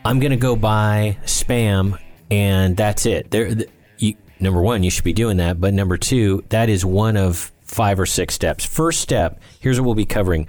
[0.06, 1.98] I'm going to go buy spam
[2.30, 3.32] and that's it.
[3.32, 3.56] There,
[3.98, 7.52] you, number one, you should be doing that, but number two, that is one of
[7.64, 8.66] five or six steps.
[8.66, 10.48] First step, here's what we'll be covering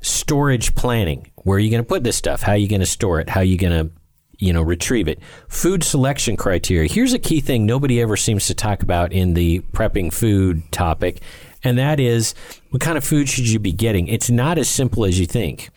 [0.00, 1.30] storage planning.
[1.36, 2.42] Where are you going to put this stuff?
[2.42, 3.28] How are you going to store it?
[3.28, 3.92] How are you going to
[4.38, 8.54] you know retrieve it food selection criteria here's a key thing nobody ever seems to
[8.54, 11.20] talk about in the prepping food topic
[11.62, 12.34] and that is
[12.70, 15.70] what kind of food should you be getting it's not as simple as you think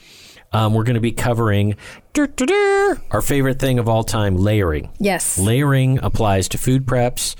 [0.55, 1.75] um, we're going to be covering
[3.11, 7.35] our favorite thing of all time layering yes layering applies to food preps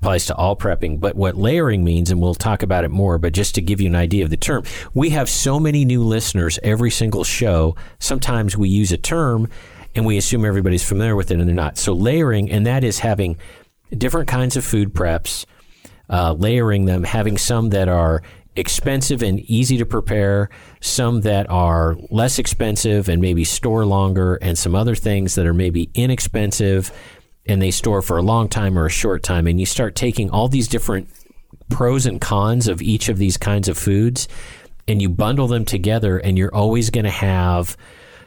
[0.00, 0.98] applies to all prepping.
[0.98, 3.88] But what layering means, and we'll talk about it more, but just to give you
[3.88, 7.76] an idea of the term, we have so many new listeners every single show.
[7.98, 9.48] Sometimes we use a term
[9.94, 11.76] and we assume everybody's familiar with it and they're not.
[11.76, 13.36] So layering, and that is having
[13.90, 15.44] different kinds of food preps,
[16.08, 18.22] uh, layering them, having some that are
[18.60, 20.48] expensive and easy to prepare,
[20.80, 25.54] some that are less expensive and maybe store longer, and some other things that are
[25.54, 26.92] maybe inexpensive
[27.46, 29.46] and they store for a long time or a short time.
[29.46, 31.08] And you start taking all these different
[31.68, 34.28] pros and cons of each of these kinds of foods
[34.90, 37.76] and you bundle them together, and you're always going to have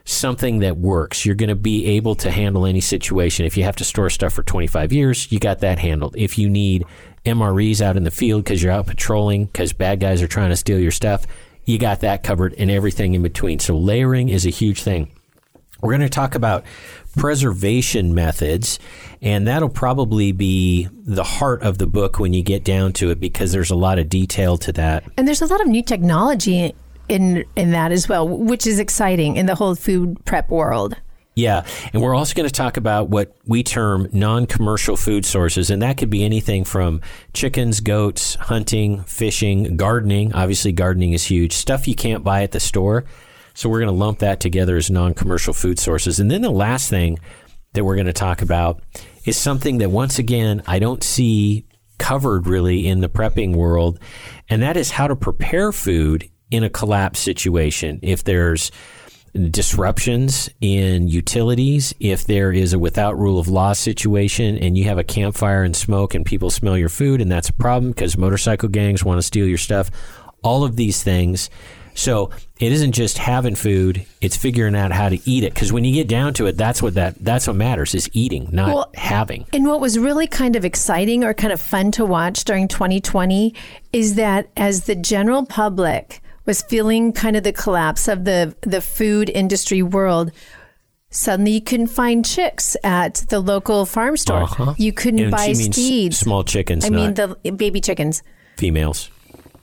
[0.06, 1.26] something that works.
[1.26, 3.46] You're going to be able to handle any situation.
[3.46, 6.16] If you have to store stuff for 25 years, you got that handled.
[6.18, 6.86] If you need
[7.26, 10.58] MREs out in the field because you're out patrolling because bad guys are trying to
[10.58, 11.26] steal your stuff,
[11.66, 13.60] you got that covered and everything in between.
[13.60, 15.12] So layering is a huge thing.
[15.82, 16.64] We're going to talk about
[17.18, 18.80] preservation methods.
[19.22, 23.20] And that'll probably be the heart of the book when you get down to it
[23.20, 25.04] because there's a lot of detail to that.
[25.18, 26.74] And there's a lot of new technology
[27.10, 30.96] in in that as well, which is exciting in the whole food prep world.
[31.36, 35.82] Yeah, and we're also going to talk about what we term non-commercial food sources, and
[35.82, 37.02] that could be anything from
[37.34, 40.34] chickens, goats, hunting, fishing, gardening.
[40.34, 41.54] Obviously, gardening is huge.
[41.54, 43.06] Stuff you can't buy at the store.
[43.56, 46.20] So we're going to lump that together as non-commercial food sources.
[46.20, 47.20] And then the last thing
[47.74, 48.82] that we're going to talk about
[49.26, 51.66] is something that once again I don't see
[51.98, 54.00] covered really in the prepping world,
[54.50, 58.00] and that is how to prepare food in a collapse situation.
[58.04, 58.72] If there's
[59.50, 64.98] disruptions in utilities, if there is a without rule of law situation and you have
[64.98, 68.70] a campfire and smoke and people smell your food and that's a problem because motorcycle
[68.70, 69.90] gangs want to steal your stuff,
[70.44, 71.50] all of these things.
[71.96, 75.54] So it isn't just having food; it's figuring out how to eat it.
[75.54, 78.50] Because when you get down to it, that's what that that's what matters is eating,
[78.52, 79.46] not well, having.
[79.54, 83.54] And what was really kind of exciting or kind of fun to watch during 2020
[83.92, 88.82] is that as the general public was feeling kind of the collapse of the the
[88.82, 90.32] food industry world
[91.14, 94.44] suddenly you couldn't find chicks at the local farm store.
[94.44, 94.74] Uh-huh.
[94.78, 96.18] You couldn't and buy seeds.
[96.18, 96.86] Small chickens.
[96.86, 98.24] I mean the baby chickens.
[98.58, 99.10] Females.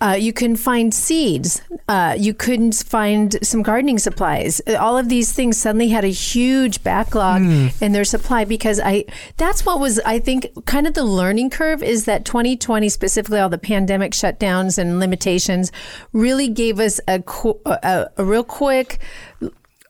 [0.01, 1.61] Uh, you can find seeds.
[1.89, 4.61] Uh, you couldn't find some gardening supplies.
[4.79, 7.83] All of these things suddenly had a huge backlog mm.
[7.83, 9.05] in their supply because I.
[9.37, 13.49] That's what was I think kind of the learning curve is that 2020 specifically all
[13.49, 15.71] the pandemic shutdowns and limitations
[16.13, 17.23] really gave us a
[17.67, 19.01] a, a real quick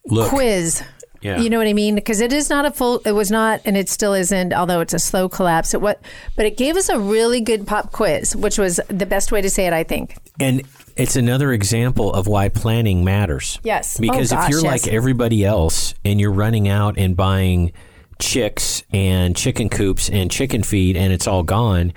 [0.05, 0.29] Look.
[0.29, 0.83] quiz
[1.21, 1.39] yeah.
[1.39, 1.95] You know what I mean?
[1.95, 2.99] Because it is not a full.
[3.05, 4.53] It was not, and it still isn't.
[4.53, 5.73] Although it's a slow collapse.
[5.73, 6.01] It what,
[6.35, 9.49] but it gave us a really good pop quiz, which was the best way to
[9.49, 10.17] say it, I think.
[10.39, 10.63] And
[10.95, 13.59] it's another example of why planning matters.
[13.63, 13.97] Yes.
[13.97, 14.85] Oh, because oh, gosh, if you're yes.
[14.85, 17.71] like everybody else and you're running out and buying
[18.19, 21.93] chicks and chicken coops and chicken feed and it's all gone,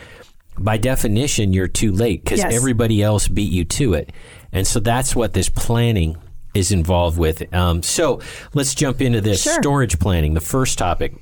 [0.58, 2.54] by definition you're too late because yes.
[2.54, 4.12] everybody else beat you to it.
[4.52, 6.16] And so that's what this planning
[6.54, 7.52] is involved with.
[7.54, 8.20] Um, so
[8.54, 9.54] let's jump into this sure.
[9.54, 10.34] storage planning.
[10.34, 11.14] The first topic.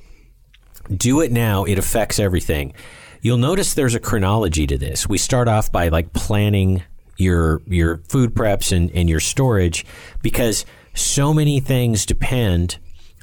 [0.95, 1.63] Do it now.
[1.63, 2.73] It affects everything.
[3.21, 5.07] You'll notice there's a chronology to this.
[5.07, 6.83] We start off by like planning
[7.17, 9.85] your your food preps and, and your storage
[10.21, 12.77] because so many things depend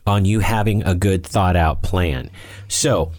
[0.06, 2.30] on you having a good thought out plan.
[2.68, 3.12] So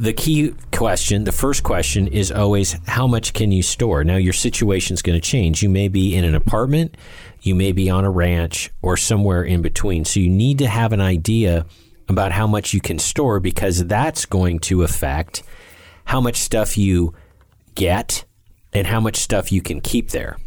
[0.00, 4.02] the key question, the first question is always how much can you store?
[4.02, 5.62] Now your situation is going to change.
[5.62, 6.96] You may be in an apartment,
[7.42, 10.06] you may be on a ranch or somewhere in between.
[10.06, 11.66] So you need to have an idea
[12.08, 15.42] about how much you can store because that's going to affect
[16.06, 17.14] how much stuff you
[17.74, 18.24] get
[18.72, 20.38] and how much stuff you can keep there.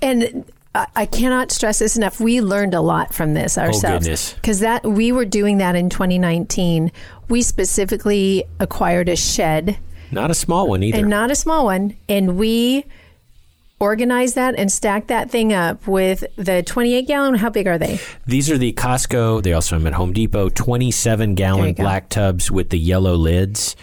[0.00, 2.18] And I cannot stress this enough.
[2.18, 4.34] We learned a lot from this oh, ourselves.
[4.34, 6.90] Because oh, that we were doing that in 2019.
[7.28, 9.78] We specifically acquired a shed.
[10.10, 10.98] Not a small one either.
[10.98, 11.96] And not a small one.
[12.08, 12.86] And we
[13.78, 17.34] organize that and stack that thing up with the 28 gallon.
[17.36, 18.00] How big are they?
[18.26, 19.42] These are the Costco.
[19.42, 23.76] They also have at Home Depot 27 gallon black tubs with the yellow lids.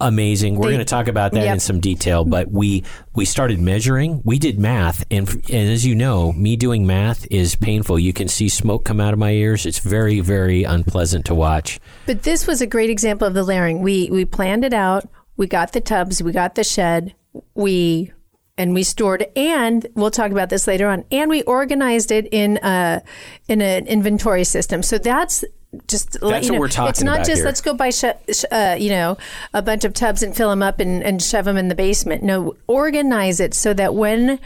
[0.00, 0.56] Amazing.
[0.56, 1.54] We're going to talk about that yep.
[1.54, 2.84] in some detail, but we
[3.14, 4.22] we started measuring.
[4.24, 7.98] We did math, and, and as you know, me doing math is painful.
[7.98, 9.66] You can see smoke come out of my ears.
[9.66, 11.80] It's very very unpleasant to watch.
[12.06, 13.82] But this was a great example of the layering.
[13.82, 15.08] We we planned it out.
[15.36, 16.22] We got the tubs.
[16.22, 17.14] We got the shed.
[17.54, 18.12] We
[18.60, 22.58] and we stored and we'll talk about this later on and we organized it in
[22.62, 23.02] a
[23.48, 25.44] in an inventory system so that's
[25.86, 27.44] just that's let you what know, we're talking it's not about just here.
[27.44, 29.16] let's go buy sh- sh- uh, you know
[29.54, 32.22] a bunch of tubs and fill them up and, and shove them in the basement
[32.22, 34.40] no organize it so that when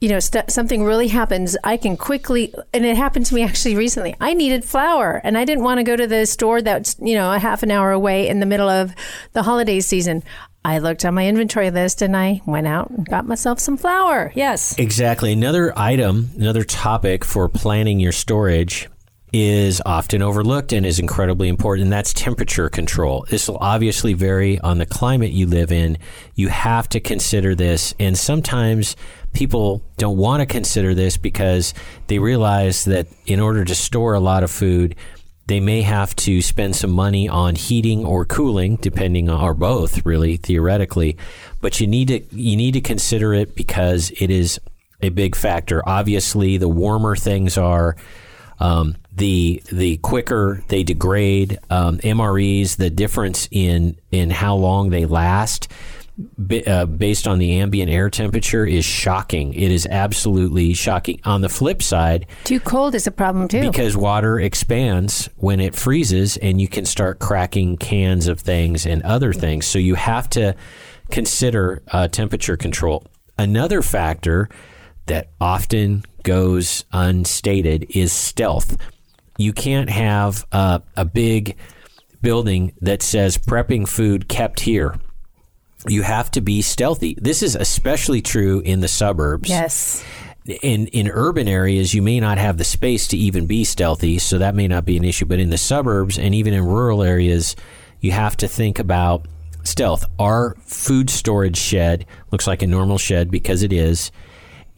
[0.00, 3.76] you know st- something really happens i can quickly and it happened to me actually
[3.76, 7.14] recently i needed flour and i didn't want to go to the store that's you
[7.14, 8.92] know a half an hour away in the middle of
[9.32, 10.22] the holiday season
[10.64, 14.32] I looked on my inventory list and I went out and got myself some flour.
[14.34, 14.76] Yes.
[14.76, 15.32] Exactly.
[15.32, 18.88] Another item, another topic for planning your storage
[19.36, 23.26] is often overlooked and is incredibly important, and that's temperature control.
[23.28, 25.98] This will obviously vary on the climate you live in.
[26.34, 28.96] You have to consider this, and sometimes
[29.34, 31.74] people don't want to consider this because
[32.06, 34.96] they realize that in order to store a lot of food,
[35.46, 40.04] they may have to spend some money on heating or cooling, depending on, or both,
[40.04, 41.16] really theoretically.
[41.60, 44.58] But you need to you need to consider it because it is
[45.02, 45.86] a big factor.
[45.86, 47.96] Obviously, the warmer things are,
[48.58, 51.58] um, the the quicker they degrade.
[51.70, 55.68] Um, MREs, the difference in in how long they last
[56.66, 59.52] uh, based on the ambient air temperature is shocking.
[59.52, 61.20] It is absolutely shocking.
[61.24, 63.60] On the flip side, too cold is a problem too.
[63.60, 69.02] Because water expands when it freezes, and you can start cracking cans of things and
[69.02, 69.66] other things.
[69.66, 70.54] So you have to
[71.10, 73.04] consider uh, temperature control.
[73.38, 74.48] Another factor
[75.06, 78.76] that often goes unstated is stealth.
[79.38, 81.56] You can't have uh, a big
[82.22, 84.98] building that says prepping food kept here
[85.88, 87.16] you have to be stealthy.
[87.20, 89.48] This is especially true in the suburbs.
[89.48, 90.04] Yes.
[90.46, 94.38] In in urban areas, you may not have the space to even be stealthy, so
[94.38, 95.24] that may not be an issue.
[95.24, 97.56] But in the suburbs and even in rural areas,
[98.00, 99.26] you have to think about
[99.64, 100.04] stealth.
[100.20, 104.12] Our food storage shed looks like a normal shed because it is.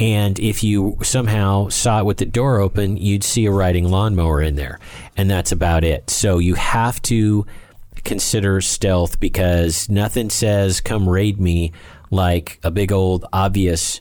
[0.01, 4.41] And if you somehow saw it with the door open, you'd see a riding lawnmower
[4.41, 4.79] in there.
[5.17, 6.09] And that's about it.
[6.09, 7.45] So you have to
[8.05, 11.73] consider stealth because nothing says come raid me
[12.11, 14.01] like a big old obvious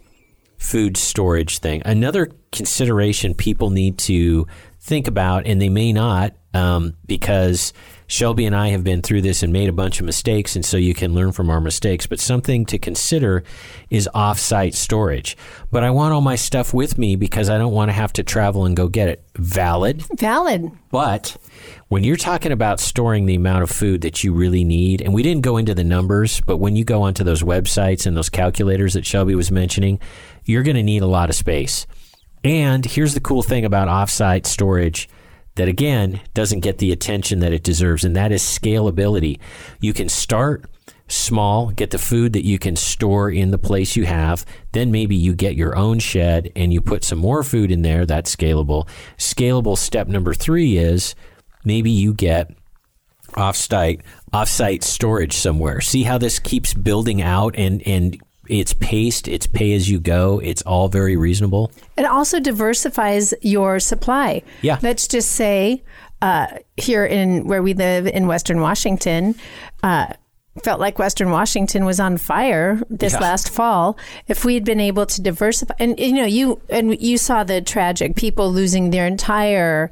[0.57, 1.81] food storage thing.
[1.85, 4.47] Another consideration people need to
[4.79, 7.73] think about, and they may not, um, because
[8.07, 10.77] Shelby and I have been through this and made a bunch of mistakes, and so
[10.77, 12.07] you can learn from our mistakes.
[12.07, 13.43] But something to consider
[13.89, 15.35] is off-site storage.
[15.71, 18.23] But I want all my stuff with me because I don't want to have to
[18.23, 19.23] travel and go get it.
[19.35, 20.03] Valid.
[20.17, 20.71] Valid.
[20.89, 21.35] But
[21.89, 25.21] when you're talking about storing the amount of food that you really need, and we
[25.21, 28.93] didn't go into the numbers, but when you go onto those websites and those calculators
[28.93, 29.99] that Shelby was mentioning,
[30.45, 31.85] you're going to need a lot of space.
[32.43, 35.09] And here's the cool thing about offsite storage
[35.57, 39.39] that again doesn't get the attention that it deserves, and that is scalability.
[39.79, 40.65] You can start
[41.07, 44.45] small, get the food that you can store in the place you have.
[44.71, 48.05] Then maybe you get your own shed and you put some more food in there.
[48.05, 48.87] That's scalable.
[49.17, 51.15] Scalable step number three is
[51.63, 52.51] maybe you get
[53.33, 54.01] offsite
[54.33, 55.81] offsite storage somewhere.
[55.81, 58.19] See how this keeps building out and and
[58.49, 61.71] it's paced, it's pay as you go, it's all very reasonable.
[61.97, 64.43] It also diversifies your supply.
[64.61, 64.79] Yeah.
[64.81, 65.83] Let's just say
[66.21, 69.35] uh, here in where we live in Western Washington,
[69.83, 70.07] uh,
[70.63, 73.19] felt like Western Washington was on fire this yeah.
[73.19, 73.97] last fall.
[74.27, 77.61] If we had been able to diversify, and you know, you and you saw the
[77.61, 79.91] tragic people losing their entire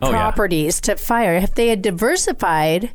[0.00, 0.94] oh, properties yeah.
[0.94, 1.34] to fire.
[1.34, 2.90] If they had diversified,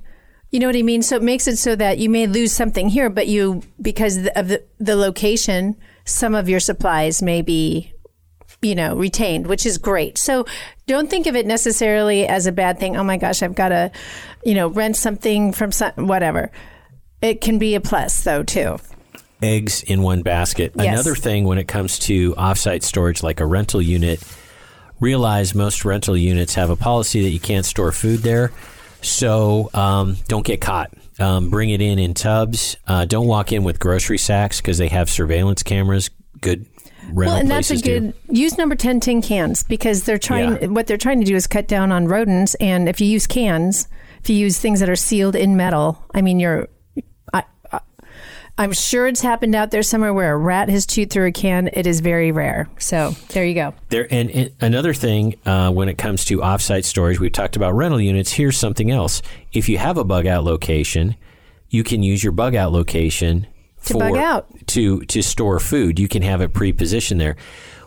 [0.52, 1.02] you know what I mean?
[1.02, 4.48] So it makes it so that you may lose something here, but you, because of
[4.48, 5.76] the, the location,
[6.06, 7.94] some of your supplies may be,
[8.62, 10.18] you know, retained, which is great.
[10.18, 10.46] So
[10.88, 12.98] don't think of it necessarily as a bad thing.
[12.98, 13.92] Oh my gosh, I've got to,
[14.44, 16.52] you know, rent something from some, whatever.
[17.22, 18.80] It can be a plus though, too
[19.42, 20.74] eggs in one basket.
[20.76, 20.88] Yes.
[20.88, 24.22] Another thing when it comes to offsite storage, like a rental unit,
[25.00, 28.52] realize most rental units have a policy that you can't store food there.
[29.02, 30.94] So um, don't get caught.
[31.20, 32.78] Um, bring it in in tubs.
[32.88, 36.10] Uh, don't walk in with grocery sacks because they have surveillance cameras.
[36.40, 36.66] Good
[37.14, 38.40] well, and that's a good do.
[38.40, 40.68] use number 10 tin cans because they're trying yeah.
[40.68, 43.88] what they're trying to do is cut down on rodents and if you use cans
[44.22, 46.68] if you use things that are sealed in metal i mean you're
[48.60, 51.70] I'm sure it's happened out there somewhere where a rat has chewed through a can.
[51.72, 52.68] It is very rare.
[52.78, 53.74] So there you go.
[53.88, 57.74] There and, and another thing uh, when it comes to offsite storage, we've talked about
[57.74, 58.34] rental units.
[58.34, 59.22] Here's something else:
[59.54, 61.16] if you have a bug out location,
[61.70, 63.48] you can use your bug out location
[63.86, 65.98] to for, bug out to to store food.
[65.98, 67.38] You can have it pre-positioned there.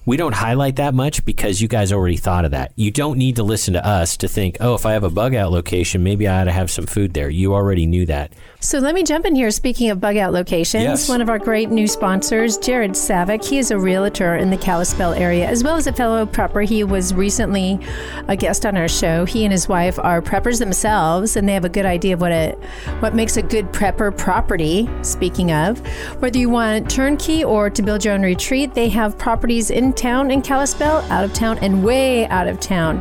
[0.05, 2.73] We don't highlight that much because you guys already thought of that.
[2.75, 5.33] You don't need to listen to us to think, oh, if I have a bug
[5.33, 7.31] out location, maybe I ought to have some food there.
[7.31, 8.33] You already knew that.
[8.59, 9.53] So let me jump in here.
[9.53, 11.09] Speaking of bug out locations, yes.
[11.09, 15.13] one of our great new sponsors, Jared Savick, he is a realtor in the Kalispell
[15.15, 16.67] area, as well as a fellow prepper.
[16.67, 17.79] He was recently
[18.27, 19.25] a guest on our show.
[19.25, 22.33] He and his wife are preppers themselves, and they have a good idea of what
[22.33, 22.57] a
[22.99, 24.89] what makes a good prepper property.
[25.03, 25.79] Speaking of,
[26.21, 30.31] whether you want turnkey or to build your own retreat, they have properties in town
[30.31, 32.99] in Kalispell, out of town, and way out of town.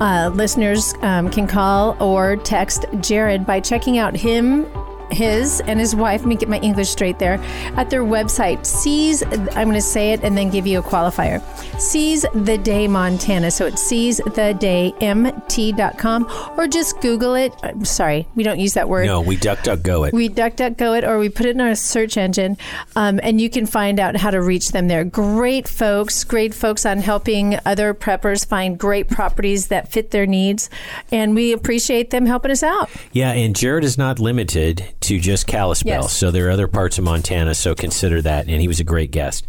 [0.00, 4.66] Uh, listeners um, can call or text Jared by checking out him
[5.10, 7.38] his and his wife, let me get my English straight there,
[7.76, 11.42] at their website, Seize, I'm going to say it and then give you a qualifier.
[11.80, 13.50] Seize the Day Montana.
[13.50, 16.26] So it's seize the day mt.com
[16.56, 17.54] or just Google it.
[17.62, 19.06] I'm sorry, we don't use that word.
[19.06, 20.14] No, we duck duck go it.
[20.14, 22.56] We duck duck go it or we put it in our search engine
[22.96, 25.04] um, and you can find out how to reach them there.
[25.04, 30.70] Great folks, great folks on helping other preppers find great properties that fit their needs.
[31.12, 32.90] And we appreciate them helping us out.
[33.12, 36.02] Yeah, and Jared is not limited to just Kalispell.
[36.02, 36.12] Yes.
[36.12, 38.48] So there are other parts of Montana, so consider that.
[38.48, 39.46] And he was a great guest.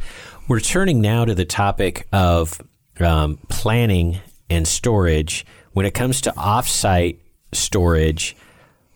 [0.47, 2.62] We're turning now to the topic of
[2.99, 5.45] um, planning and storage.
[5.74, 7.18] When it comes to offsite
[7.51, 8.36] storage,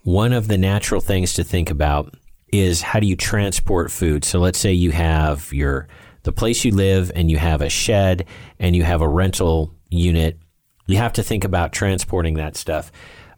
[0.03, 2.15] one of the natural things to think about
[2.51, 4.23] is how do you transport food?
[4.23, 5.87] So let's say you have your
[6.23, 8.25] the place you live and you have a shed
[8.59, 10.37] and you have a rental unit.
[10.85, 12.91] You have to think about transporting that stuff.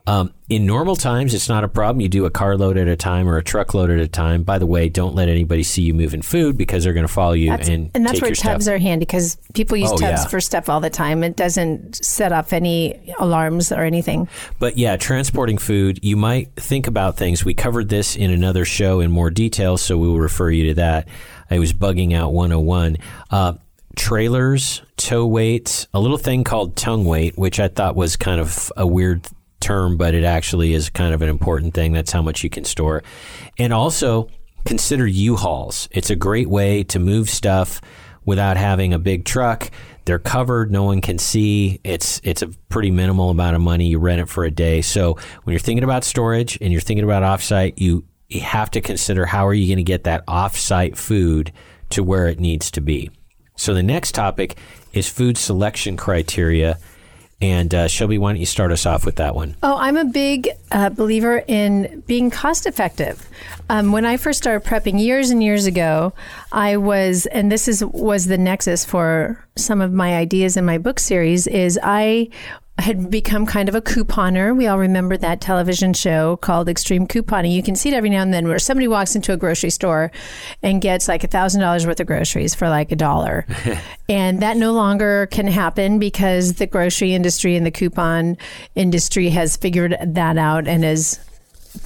[0.08, 2.02] Um, in normal times, it's not a problem.
[2.02, 4.42] You do a carload at a time or a truckload at a time.
[4.44, 7.34] By the way, don't let anybody see you moving food because they're going to follow
[7.34, 8.74] you That's, and and that's where tubs stuff.
[8.76, 10.28] are handy because people use Oh, tubs yeah.
[10.28, 11.24] for stuff all the time.
[11.24, 14.28] It doesn't set off any alarms or anything.
[14.60, 17.46] But yeah, transporting food, you might think about things.
[17.46, 20.74] We covered this in another show in more detail, so we will refer you to
[20.76, 21.08] that.
[21.50, 22.98] I was bugging out 101.
[23.30, 23.54] Uh,
[23.96, 28.72] trailers, tow weights, a little thing called tongue weight, which I thought was kind of
[28.76, 29.28] a weird
[29.62, 31.94] term, but it actually is kind of an important thing.
[31.94, 33.04] That's how much you can store.
[33.58, 34.30] And also
[34.66, 35.88] consider U-Hauls.
[35.92, 37.82] It's a great way to move stuff
[38.26, 39.72] without having a big truck.
[40.06, 41.80] They're covered, no one can see.
[41.84, 43.88] It's it's a pretty minimal amount of money.
[43.88, 44.82] You rent it for a day.
[44.82, 48.82] So when you're thinking about storage and you're thinking about offsite, you, you have to
[48.82, 51.52] consider how are you going to get that offsite food
[51.92, 53.12] to where it needs to be.
[53.56, 54.58] So the next topic
[54.94, 56.80] is food selection criteria.
[57.42, 59.56] And uh, Shelby, why don't you start us off with that one?
[59.64, 63.28] Oh, I'm a big uh, believer in being cost effective.
[63.70, 66.14] Um, when I first started prepping years and years ago,
[66.52, 70.78] I was, and this is was the nexus for some of my ideas in my
[70.78, 71.48] book series.
[71.48, 72.30] Is I
[72.80, 74.56] had become kind of a couponer.
[74.56, 77.54] We all remember that television show called Extreme Couponing.
[77.54, 80.12] You can see it every now and then where somebody walks into a grocery store
[80.64, 83.46] and gets like a thousand dollars worth of groceries for like a dollar.
[84.10, 88.38] and that no longer can happen because the grocery industry and the coupon
[88.76, 91.20] industry has figured that out and has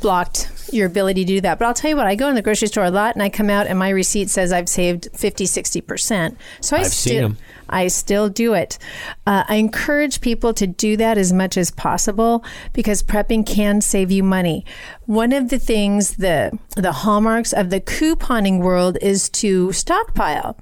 [0.01, 1.59] blocked your ability to do that.
[1.59, 3.29] But I'll tell you what, I go in the grocery store a lot and I
[3.29, 6.35] come out and my receipt says I've saved 50, 60%.
[6.61, 7.33] So I I've still.
[7.67, 8.77] I still do it.
[9.25, 14.11] Uh, I encourage people to do that as much as possible because prepping can save
[14.11, 14.65] you money.
[15.05, 20.57] One of the things, the the hallmarks of the couponing world is to stockpile.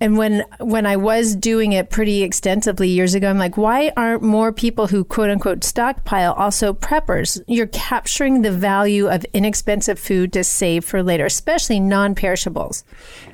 [0.00, 4.22] And when when I was doing it pretty extensively years ago, I'm like, why aren't
[4.22, 7.42] more people who quote unquote stockpile also preppers?
[7.48, 12.84] You're capturing the value of inexpensive food to save for later, especially non-perishables.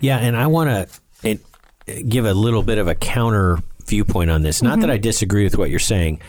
[0.01, 0.89] Yeah, and I want
[1.25, 1.39] to
[1.87, 4.63] eh, give a little bit of a counter viewpoint on this.
[4.63, 4.93] Not that mm-hmm.
[4.93, 6.21] I disagree with what you're saying.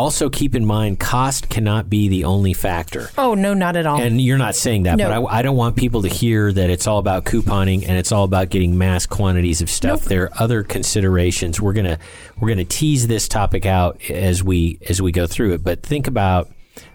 [0.00, 3.10] Also, keep in mind, cost cannot be the only factor.
[3.18, 4.00] Oh no, not at all.
[4.00, 5.08] And you're not saying that, No.
[5.10, 8.10] but I, I don't want people to hear that it's all about couponing and it's
[8.10, 10.00] all about getting mass quantities of stuff.
[10.00, 10.08] Nope.
[10.08, 11.60] There are other considerations.
[11.60, 11.98] We're gonna
[12.40, 15.62] we're gonna tease this topic out as we as we go through it.
[15.62, 16.48] But think about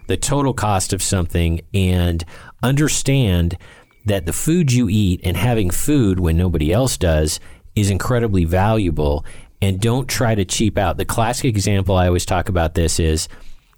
[0.08, 2.24] the total cost of something and
[2.60, 3.56] understand
[4.04, 7.38] that the food you eat and having food when nobody else does
[7.76, 9.24] is incredibly valuable.
[9.62, 10.96] And don't try to cheap out.
[10.96, 13.28] The classic example I always talk about this is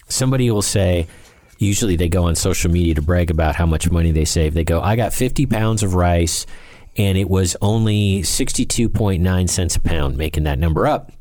[0.08, 1.06] somebody will say,
[1.58, 4.54] usually they go on social media to brag about how much money they save.
[4.54, 6.46] They go, I got 50 pounds of rice
[6.96, 11.12] and it was only 62.9 cents a pound, making that number up.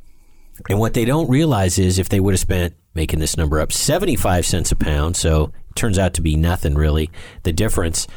[0.70, 3.72] And what they don't realize is if they would have spent making this number up
[3.72, 7.12] 75 cents a pound, so it turns out to be nothing really,
[7.44, 8.08] the difference,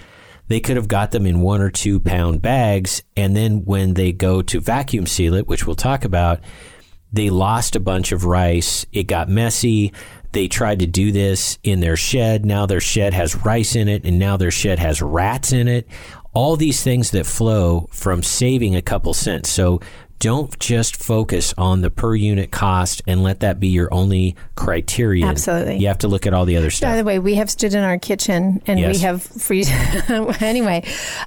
[0.51, 3.05] they could have got them in one or two pound bags.
[3.17, 6.41] And then when they go to vacuum seal it, which we'll talk about,
[7.13, 8.85] they lost a bunch of rice.
[8.93, 9.93] It got messy.
[10.33, 12.45] They tried to do this in their shed.
[12.45, 15.87] Now their shed has rice in it, and now their shed has rats in it.
[16.35, 19.51] All these things that flow from saving a couple cents.
[19.51, 19.81] So
[20.21, 25.27] don't just focus on the per unit cost and let that be your only criterion.
[25.27, 25.79] Absolutely.
[25.79, 26.91] You have to look at all the other stuff.
[26.93, 28.97] By the way, we have stood in our kitchen and Yes.
[28.97, 29.71] we have freeze.
[30.43, 30.85] anyway,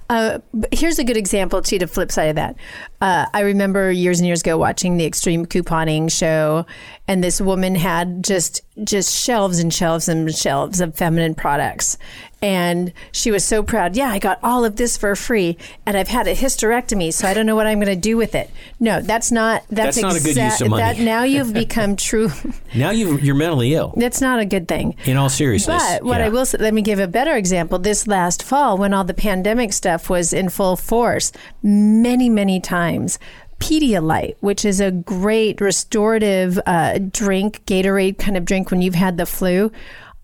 [0.09, 0.39] uh,
[0.71, 1.79] here's a good example too.
[1.79, 2.55] The flip side of that,
[3.01, 6.65] uh, I remember years and years ago watching the Extreme Couponing show,
[7.07, 11.97] and this woman had just just shelves and shelves and shelves of feminine products.
[12.41, 13.95] And she was so proud.
[13.95, 17.33] Yeah, I got all of this for free, and I've had a hysterectomy, so I
[17.33, 18.49] don't know what I'm going to do with it.
[18.81, 19.61] No, that's not.
[19.69, 20.81] That's, That's not a good use of money.
[20.83, 22.29] That now you've become true.
[22.75, 23.93] Now you you're mentally ill.
[23.95, 24.95] that's not a good thing.
[25.05, 25.81] In all seriousness.
[25.81, 26.25] But what Yeah.
[26.25, 27.79] I will say, let me give a better example.
[27.79, 31.31] This last fall, when all the pandemic stuff was in full force,
[31.61, 33.19] many, many times,
[33.63, 39.17] Pedialyte, which is a great restorative uh, drink, Gatorade kind of drink when you've had
[39.17, 39.71] the flu,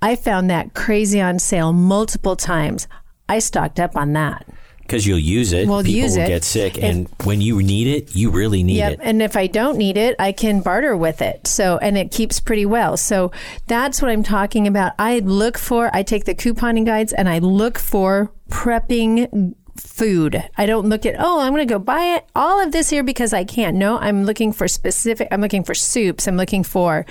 [0.02, 2.88] I found that crazy on sale multiple times.
[3.30, 4.46] I stocked up on that.
[4.82, 5.68] because you'll use it.
[5.68, 6.28] We'll People use will it.
[6.30, 8.94] get sick, If- and when you need it, you really need Yep.
[8.94, 9.00] it.
[9.04, 11.46] And if I don't need it, I can barter with it.
[11.48, 12.98] So, and it keeps pretty well.
[12.98, 13.32] So
[13.68, 14.94] that's what I'm talking about.
[14.98, 20.43] I look for, I take the couponing guides and I look for prepping food.
[20.57, 23.03] I don't look at, oh, I'm going to go buy it, all of this here
[23.03, 23.77] because I can't.
[23.77, 26.27] No, I'm looking for specific, I'm looking for soups.
[26.27, 27.05] I'm looking for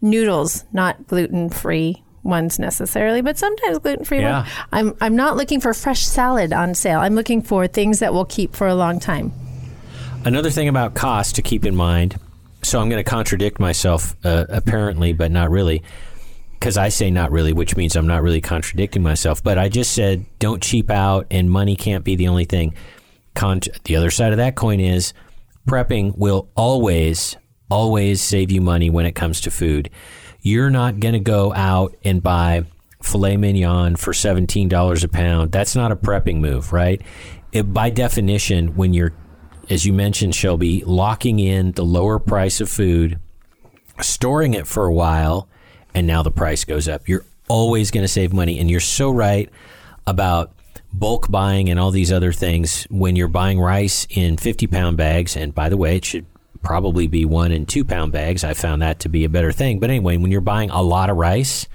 [0.00, 4.20] noodles, not gluten free ones necessarily, but sometimes gluten free.
[4.20, 4.46] Yeah.
[4.72, 7.00] I'm I'm not looking for fresh salad on sale.
[7.00, 9.32] I'm looking for things that will keep for a long time.
[10.24, 12.18] Another thing about cost to keep in mind.
[12.62, 15.82] So I'm going to contradict myself, uh, apparently, but not really,
[16.62, 19.42] because I say not really, which means I'm not really contradicting myself.
[19.42, 22.74] But I just said don't cheap out, and money can't be the only thing.
[23.34, 25.12] Con- the other side of that coin is
[25.66, 27.36] prepping will always,
[27.68, 29.90] always save you money when it comes to food.
[30.40, 32.62] You're not going to go out and buy
[33.02, 35.50] filet mignon for $17 a pound.
[35.50, 37.02] That's not a prepping move, right?
[37.50, 39.14] It, by definition, when you're
[39.68, 43.18] as you mentioned, Shelby, locking in the lower price of food,
[44.00, 45.48] storing it for a while,
[45.94, 47.08] and now the price goes up.
[47.08, 48.58] You're always going to save money.
[48.58, 49.50] And you're so right
[50.06, 50.52] about
[50.92, 52.84] bulk buying and all these other things.
[52.90, 56.26] When you're buying rice in 50 pound bags, and by the way, it should
[56.62, 58.44] probably be one and two pound bags.
[58.44, 59.80] I found that to be a better thing.
[59.80, 61.66] But anyway, when you're buying a lot of rice,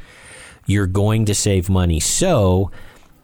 [0.65, 1.99] you're going to save money.
[1.99, 2.72] So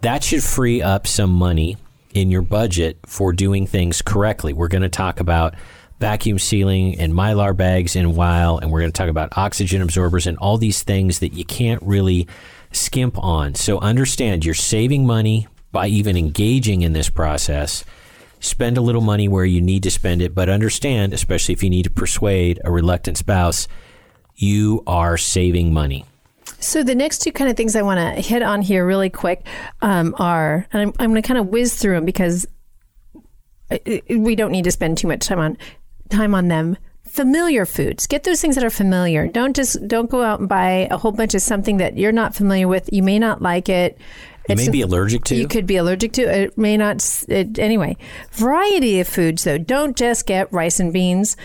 [0.01, 1.77] that should free up some money
[2.13, 4.53] in your budget for doing things correctly.
[4.53, 5.55] We're going to talk about
[5.99, 9.81] vacuum sealing and mylar bags in a while, and we're going to talk about oxygen
[9.81, 12.27] absorbers and all these things that you can't really
[12.71, 13.55] skimp on.
[13.55, 17.85] So understand you're saving money by even engaging in this process.
[18.39, 21.69] Spend a little money where you need to spend it, but understand, especially if you
[21.69, 23.67] need to persuade a reluctant spouse,
[24.35, 26.05] you are saving money.
[26.59, 29.45] So the next two kind of things I want to hit on here really quick
[29.81, 32.45] um, are, and I'm, I'm going to kind of whiz through them because
[34.09, 35.57] we don't need to spend too much time on
[36.13, 36.77] time on them.
[37.03, 38.07] Familiar foods.
[38.07, 39.27] Get those things that are familiar.
[39.27, 42.33] Don't just don't go out and buy a whole bunch of something that you're not
[42.33, 42.89] familiar with.
[42.91, 43.97] You may not like it.
[44.49, 45.35] You may be allergic to.
[45.35, 46.21] You could be allergic to.
[46.23, 47.23] It may not.
[47.29, 47.97] It, anyway,
[48.31, 49.57] variety of foods though.
[49.57, 51.37] Don't just get rice and beans.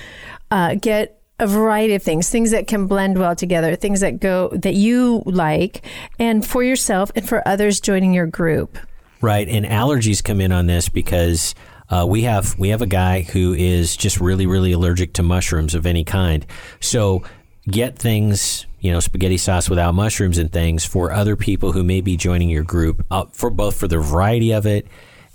[0.51, 4.49] Uh, get a variety of things, things that can blend well together, things that go
[4.49, 5.85] that you like,
[6.19, 8.79] and for yourself and for others joining your group.
[9.21, 11.55] Right, and allergies come in on this because
[11.91, 15.75] uh, we have we have a guy who is just really really allergic to mushrooms
[15.75, 16.47] of any kind.
[16.81, 17.23] So
[17.69, 22.01] get things you know spaghetti sauce without mushrooms and things for other people who may
[22.01, 24.87] be joining your group uh, for both for the variety of it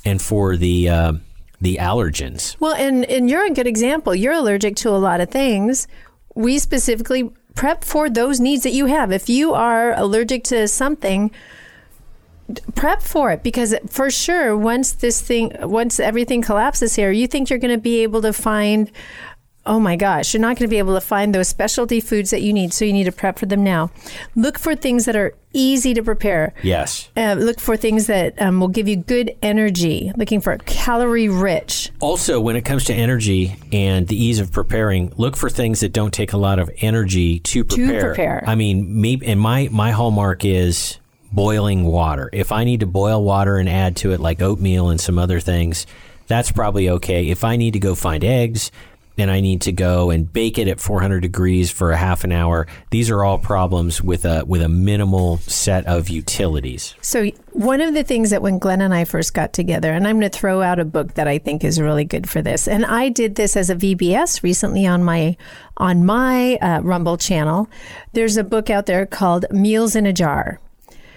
[0.05, 1.13] and for the uh,
[1.61, 2.55] the allergens.
[2.59, 4.13] Well, and and you're a good example.
[4.13, 5.87] You're allergic to a lot of things.
[6.35, 9.11] We specifically prep for those needs that you have.
[9.11, 11.31] If you are allergic to something,
[12.75, 17.49] prep for it because for sure once this thing once everything collapses here, you think
[17.49, 18.91] you're going to be able to find
[19.65, 22.41] Oh my gosh, you're not going to be able to find those specialty foods that
[22.41, 23.91] you need, so you need to prep for them now.
[24.35, 26.53] Look for things that are easy to prepare.
[26.63, 27.09] Yes.
[27.15, 30.11] Uh, look for things that um, will give you good energy.
[30.17, 31.91] Looking for calorie rich.
[32.01, 35.93] Also, when it comes to energy and the ease of preparing, look for things that
[35.93, 38.01] don't take a lot of energy to prepare.
[38.01, 38.43] To prepare.
[38.45, 40.99] I mean, maybe, and my my hallmark is
[41.33, 42.29] boiling water.
[42.31, 45.39] If I need to boil water and add to it like oatmeal and some other
[45.39, 45.85] things,
[46.27, 47.29] that's probably okay.
[47.29, 48.71] If I need to go find eggs
[49.17, 52.31] and I need to go and bake it at 400 degrees for a half an
[52.31, 52.67] hour.
[52.89, 56.95] These are all problems with a with a minimal set of utilities.
[57.01, 60.19] So one of the things that when Glenn and I first got together, and I'm
[60.19, 62.85] going to throw out a book that I think is really good for this, and
[62.85, 65.37] I did this as a VBS recently on my
[65.77, 67.69] on my uh, Rumble channel.
[68.13, 70.59] There's a book out there called Meals in a Jar.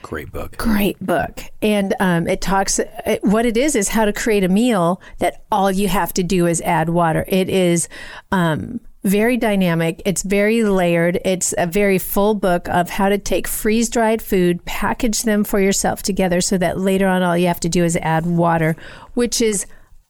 [0.07, 0.57] Great book.
[0.57, 1.40] Great book.
[1.61, 5.42] And um, it talks, it, what it is, is how to create a meal that
[5.50, 7.24] all you have to do is add water.
[7.26, 7.88] It is
[8.30, 10.02] um, very dynamic.
[10.04, 11.20] It's very layered.
[11.24, 15.59] It's a very full book of how to take freeze dried food, package them for
[15.59, 18.76] yourself together so that later on all you have to do is add water,
[19.14, 19.66] which is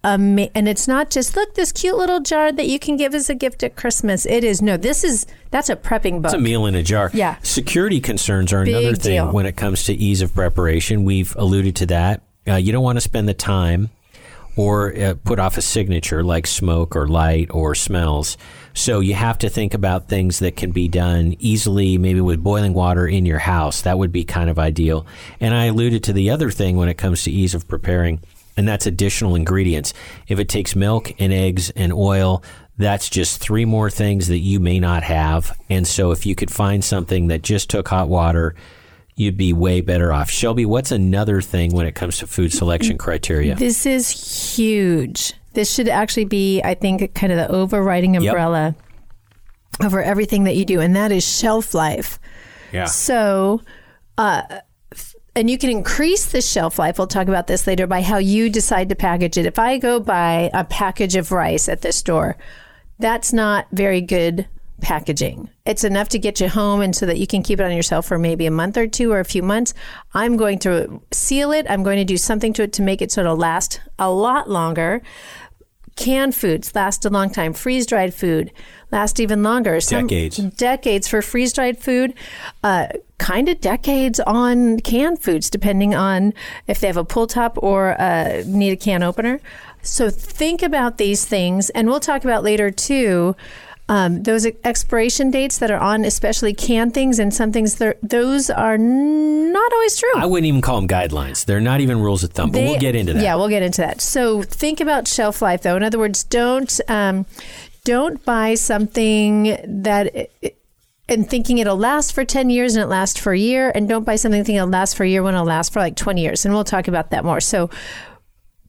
[0.07, 3.29] Ama- and it's not just look this cute little jar that you can give as
[3.29, 4.25] a gift at Christmas.
[4.25, 6.27] It is no, this is that's a prepping book.
[6.27, 7.11] It's a meal in a jar.
[7.13, 7.37] Yeah.
[7.43, 9.33] Security concerns are Big another thing deal.
[9.33, 11.05] when it comes to ease of preparation.
[11.05, 12.23] We've alluded to that.
[12.49, 13.91] Uh, you don't want to spend the time
[14.57, 18.39] or uh, put off a signature like smoke or light or smells.
[18.73, 22.73] So you have to think about things that can be done easily, maybe with boiling
[22.75, 23.83] water in your house.
[23.83, 25.07] That would be kind of ideal.
[25.41, 28.21] And I alluded to the other thing when it comes to ease of preparing,
[28.57, 29.93] and that's additional ingredients.
[30.29, 32.43] If it takes milk and eggs and oil,
[32.79, 35.59] that's just three more things that you may not have.
[35.71, 38.55] And so if you could find something that just took hot water,
[39.15, 40.31] you'd be way better off.
[40.31, 43.55] Shelby, what's another thing when it comes to food selection criteria?
[43.55, 45.33] This is huge.
[45.55, 48.75] This should actually be, I think, kind of the overriding umbrella
[49.83, 52.19] over everything that you do, and that is shelf life.
[52.73, 52.85] Yeah.
[52.85, 53.63] So,
[54.19, 54.43] uh,
[55.37, 56.97] and you can increase the shelf life.
[56.97, 59.45] We'll talk about this later by how you decide to package it.
[59.45, 62.39] If I go buy a package of rice at the store,
[62.99, 64.49] that's not very good
[64.81, 65.51] packaging.
[65.67, 68.07] It's enough to get you home and so that you can keep it on yourself
[68.07, 69.75] for maybe a month or two or a few months.
[70.15, 71.67] I'm going to seal it.
[71.69, 74.49] I'm going to do something to it to make it so it'll last a lot
[74.49, 75.03] longer.
[75.97, 77.53] Canned foods last a long time.
[77.53, 78.53] Freeze dried food
[78.93, 79.81] last even longer.
[79.81, 80.37] Some decades.
[80.37, 82.15] Decades for freeze dried food.
[82.63, 82.89] Uh,
[83.19, 86.35] kind of decades on canned foods, depending on
[86.67, 89.41] if they have a pull top or uh, need a can opener.
[89.83, 93.37] So think about these things, and we'll talk about later too
[93.89, 98.77] um, those expiration dates that are on, especially canned things and some things, those are
[98.77, 100.17] not always true.
[100.17, 101.45] I wouldn't even call them guidelines.
[101.45, 103.23] They're not even rules of thumb, but we'll get into that.
[103.23, 104.01] Yeah, we'll get into that.
[104.01, 105.77] So think about shelf life, though.
[105.77, 107.27] In other words, don't um,
[107.85, 110.31] don't buy something that.
[111.09, 114.03] and thinking it'll last for 10 years and it lasts for a year and don't
[114.03, 116.45] buy something thinking it'll last for a year when it'll last for like 20 years
[116.45, 117.71] and we'll talk about that more so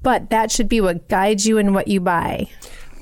[0.03, 2.47] but that should be what guides you in what you buy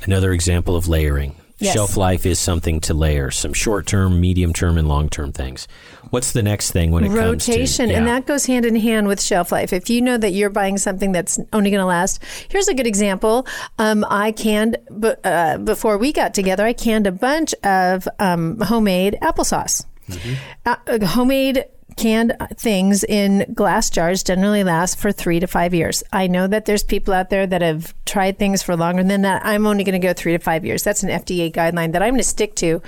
[0.03, 1.35] another example of layering
[1.65, 1.73] Yes.
[1.73, 5.67] Shelf life is something to layer some short term, medium term, and long term things.
[6.11, 7.89] What's the next thing when it Rotation, comes to rotation?
[7.89, 7.97] Yeah.
[7.97, 9.73] And that goes hand in hand with shelf life.
[9.73, 12.87] If you know that you're buying something that's only going to last, here's a good
[12.87, 13.47] example.
[13.79, 14.77] Um, I canned,
[15.23, 19.85] uh, before we got together, I canned a bunch of um, homemade applesauce.
[20.07, 20.33] Mm-hmm.
[20.65, 26.03] Uh, homemade canned things in glass jars generally last for three to five years.
[26.11, 29.45] I know that there's people out there that have tried things for longer than that.
[29.45, 30.83] I'm only going to go three to five years.
[30.83, 32.81] That's an FDA guideline that I'm going to stick to.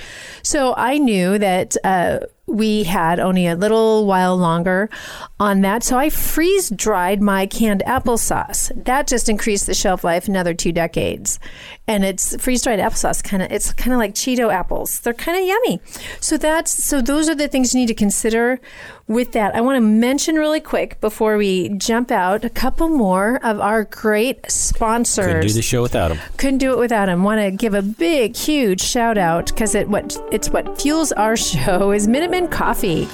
[0.44, 4.90] So I knew that uh, we had only a little while longer
[5.38, 5.84] on that.
[5.84, 8.72] So I freeze dried my canned applesauce.
[8.86, 11.40] That just increased the shelf life another two decades.
[11.88, 15.02] And it's freeze dried applesauce kind of it's kind of like Cheeto apples.
[15.02, 15.82] They're kind of yummy.
[16.22, 18.62] So that's so those are the things you need to consider
[19.08, 19.56] with that.
[19.56, 23.86] I want to mention really quick before we jump out a couple more of our
[23.86, 25.26] great sponsors.
[25.26, 26.20] Couldn't do the show without them.
[26.38, 27.24] Couldn't do it without them.
[27.24, 31.38] Want to give a big huge shout out cuz it what it's what fuels our
[31.52, 33.08] show is Minuteman Coffee.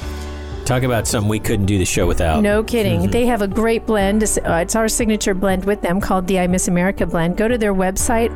[0.65, 2.41] Talk about something we couldn't do the show without.
[2.41, 3.01] No kidding.
[3.01, 3.11] Mm-hmm.
[3.11, 4.23] They have a great blend.
[4.23, 7.35] Uh, it's our signature blend with them called the I Miss America blend.
[7.35, 8.29] Go to their website,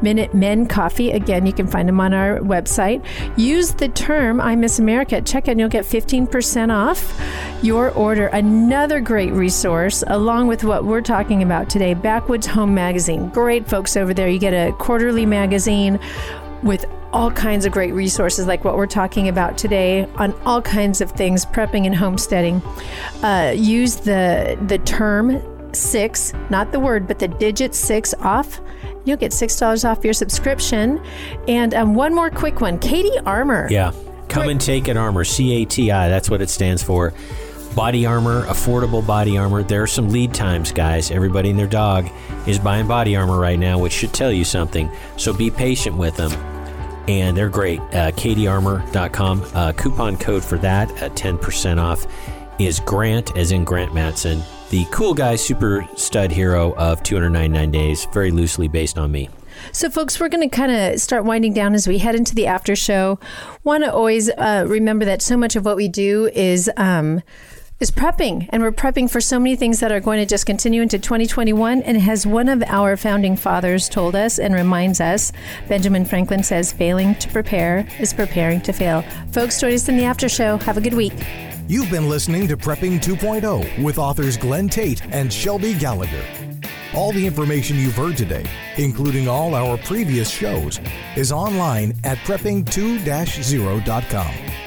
[0.00, 1.10] Minuteman Coffee.
[1.10, 3.04] Again, you can find them on our website.
[3.38, 7.20] Use the term I Miss America at checkout and you'll get 15% off
[7.62, 8.26] your order.
[8.28, 13.28] Another great resource, along with what we're talking about today, Backwoods Home Magazine.
[13.28, 14.28] Great folks over there.
[14.28, 16.00] You get a quarterly magazine
[16.62, 21.00] with all kinds of great resources like what we're talking about today on all kinds
[21.00, 22.60] of things prepping and homesteading.
[23.22, 25.40] Uh, use the the term
[25.72, 28.60] six not the word but the digit six off.
[29.04, 31.00] You'll get six dollars off your subscription.
[31.46, 32.78] And um, one more quick one.
[32.80, 33.92] CATI armor yeah.
[34.28, 35.22] Come and take an armor.
[35.22, 37.14] C-a-t-i that's what it stands for.
[37.76, 39.62] Body armor, affordable body armor.
[39.62, 41.12] There are some lead times, guys.
[41.12, 42.08] Everybody and their dog
[42.46, 44.90] is buying body armor right now, which should tell you something.
[45.16, 46.53] So be patient with them
[47.08, 47.80] and they're great.
[47.80, 49.44] Uh, catiarmor.com.
[49.54, 52.06] Uh, coupon code for that at 10% off
[52.58, 58.06] is Grant, as in Grant Matson, the cool guy, super stud hero of 299 Days,
[58.12, 59.28] very loosely based on me.
[59.72, 62.46] So, folks, we're going to kind of start winding down as we head into the
[62.46, 63.18] after show.
[63.62, 66.70] Want to always uh, remember that so much of what we do is.
[66.76, 67.22] Um,
[67.80, 70.80] is prepping, and we're prepping for so many things that are going to just continue
[70.80, 71.82] into 2021.
[71.82, 75.32] And as one of our founding fathers told us and reminds us,
[75.68, 79.02] Benjamin Franklin says, failing to prepare is preparing to fail.
[79.32, 80.56] Folks, join us in the after show.
[80.58, 81.14] Have a good week.
[81.66, 86.24] You've been listening to Prepping 2.0 with authors Glenn Tate and Shelby Gallagher.
[86.94, 88.44] All the information you've heard today,
[88.76, 90.78] including all our previous shows,
[91.16, 94.63] is online at prepping2-0.com.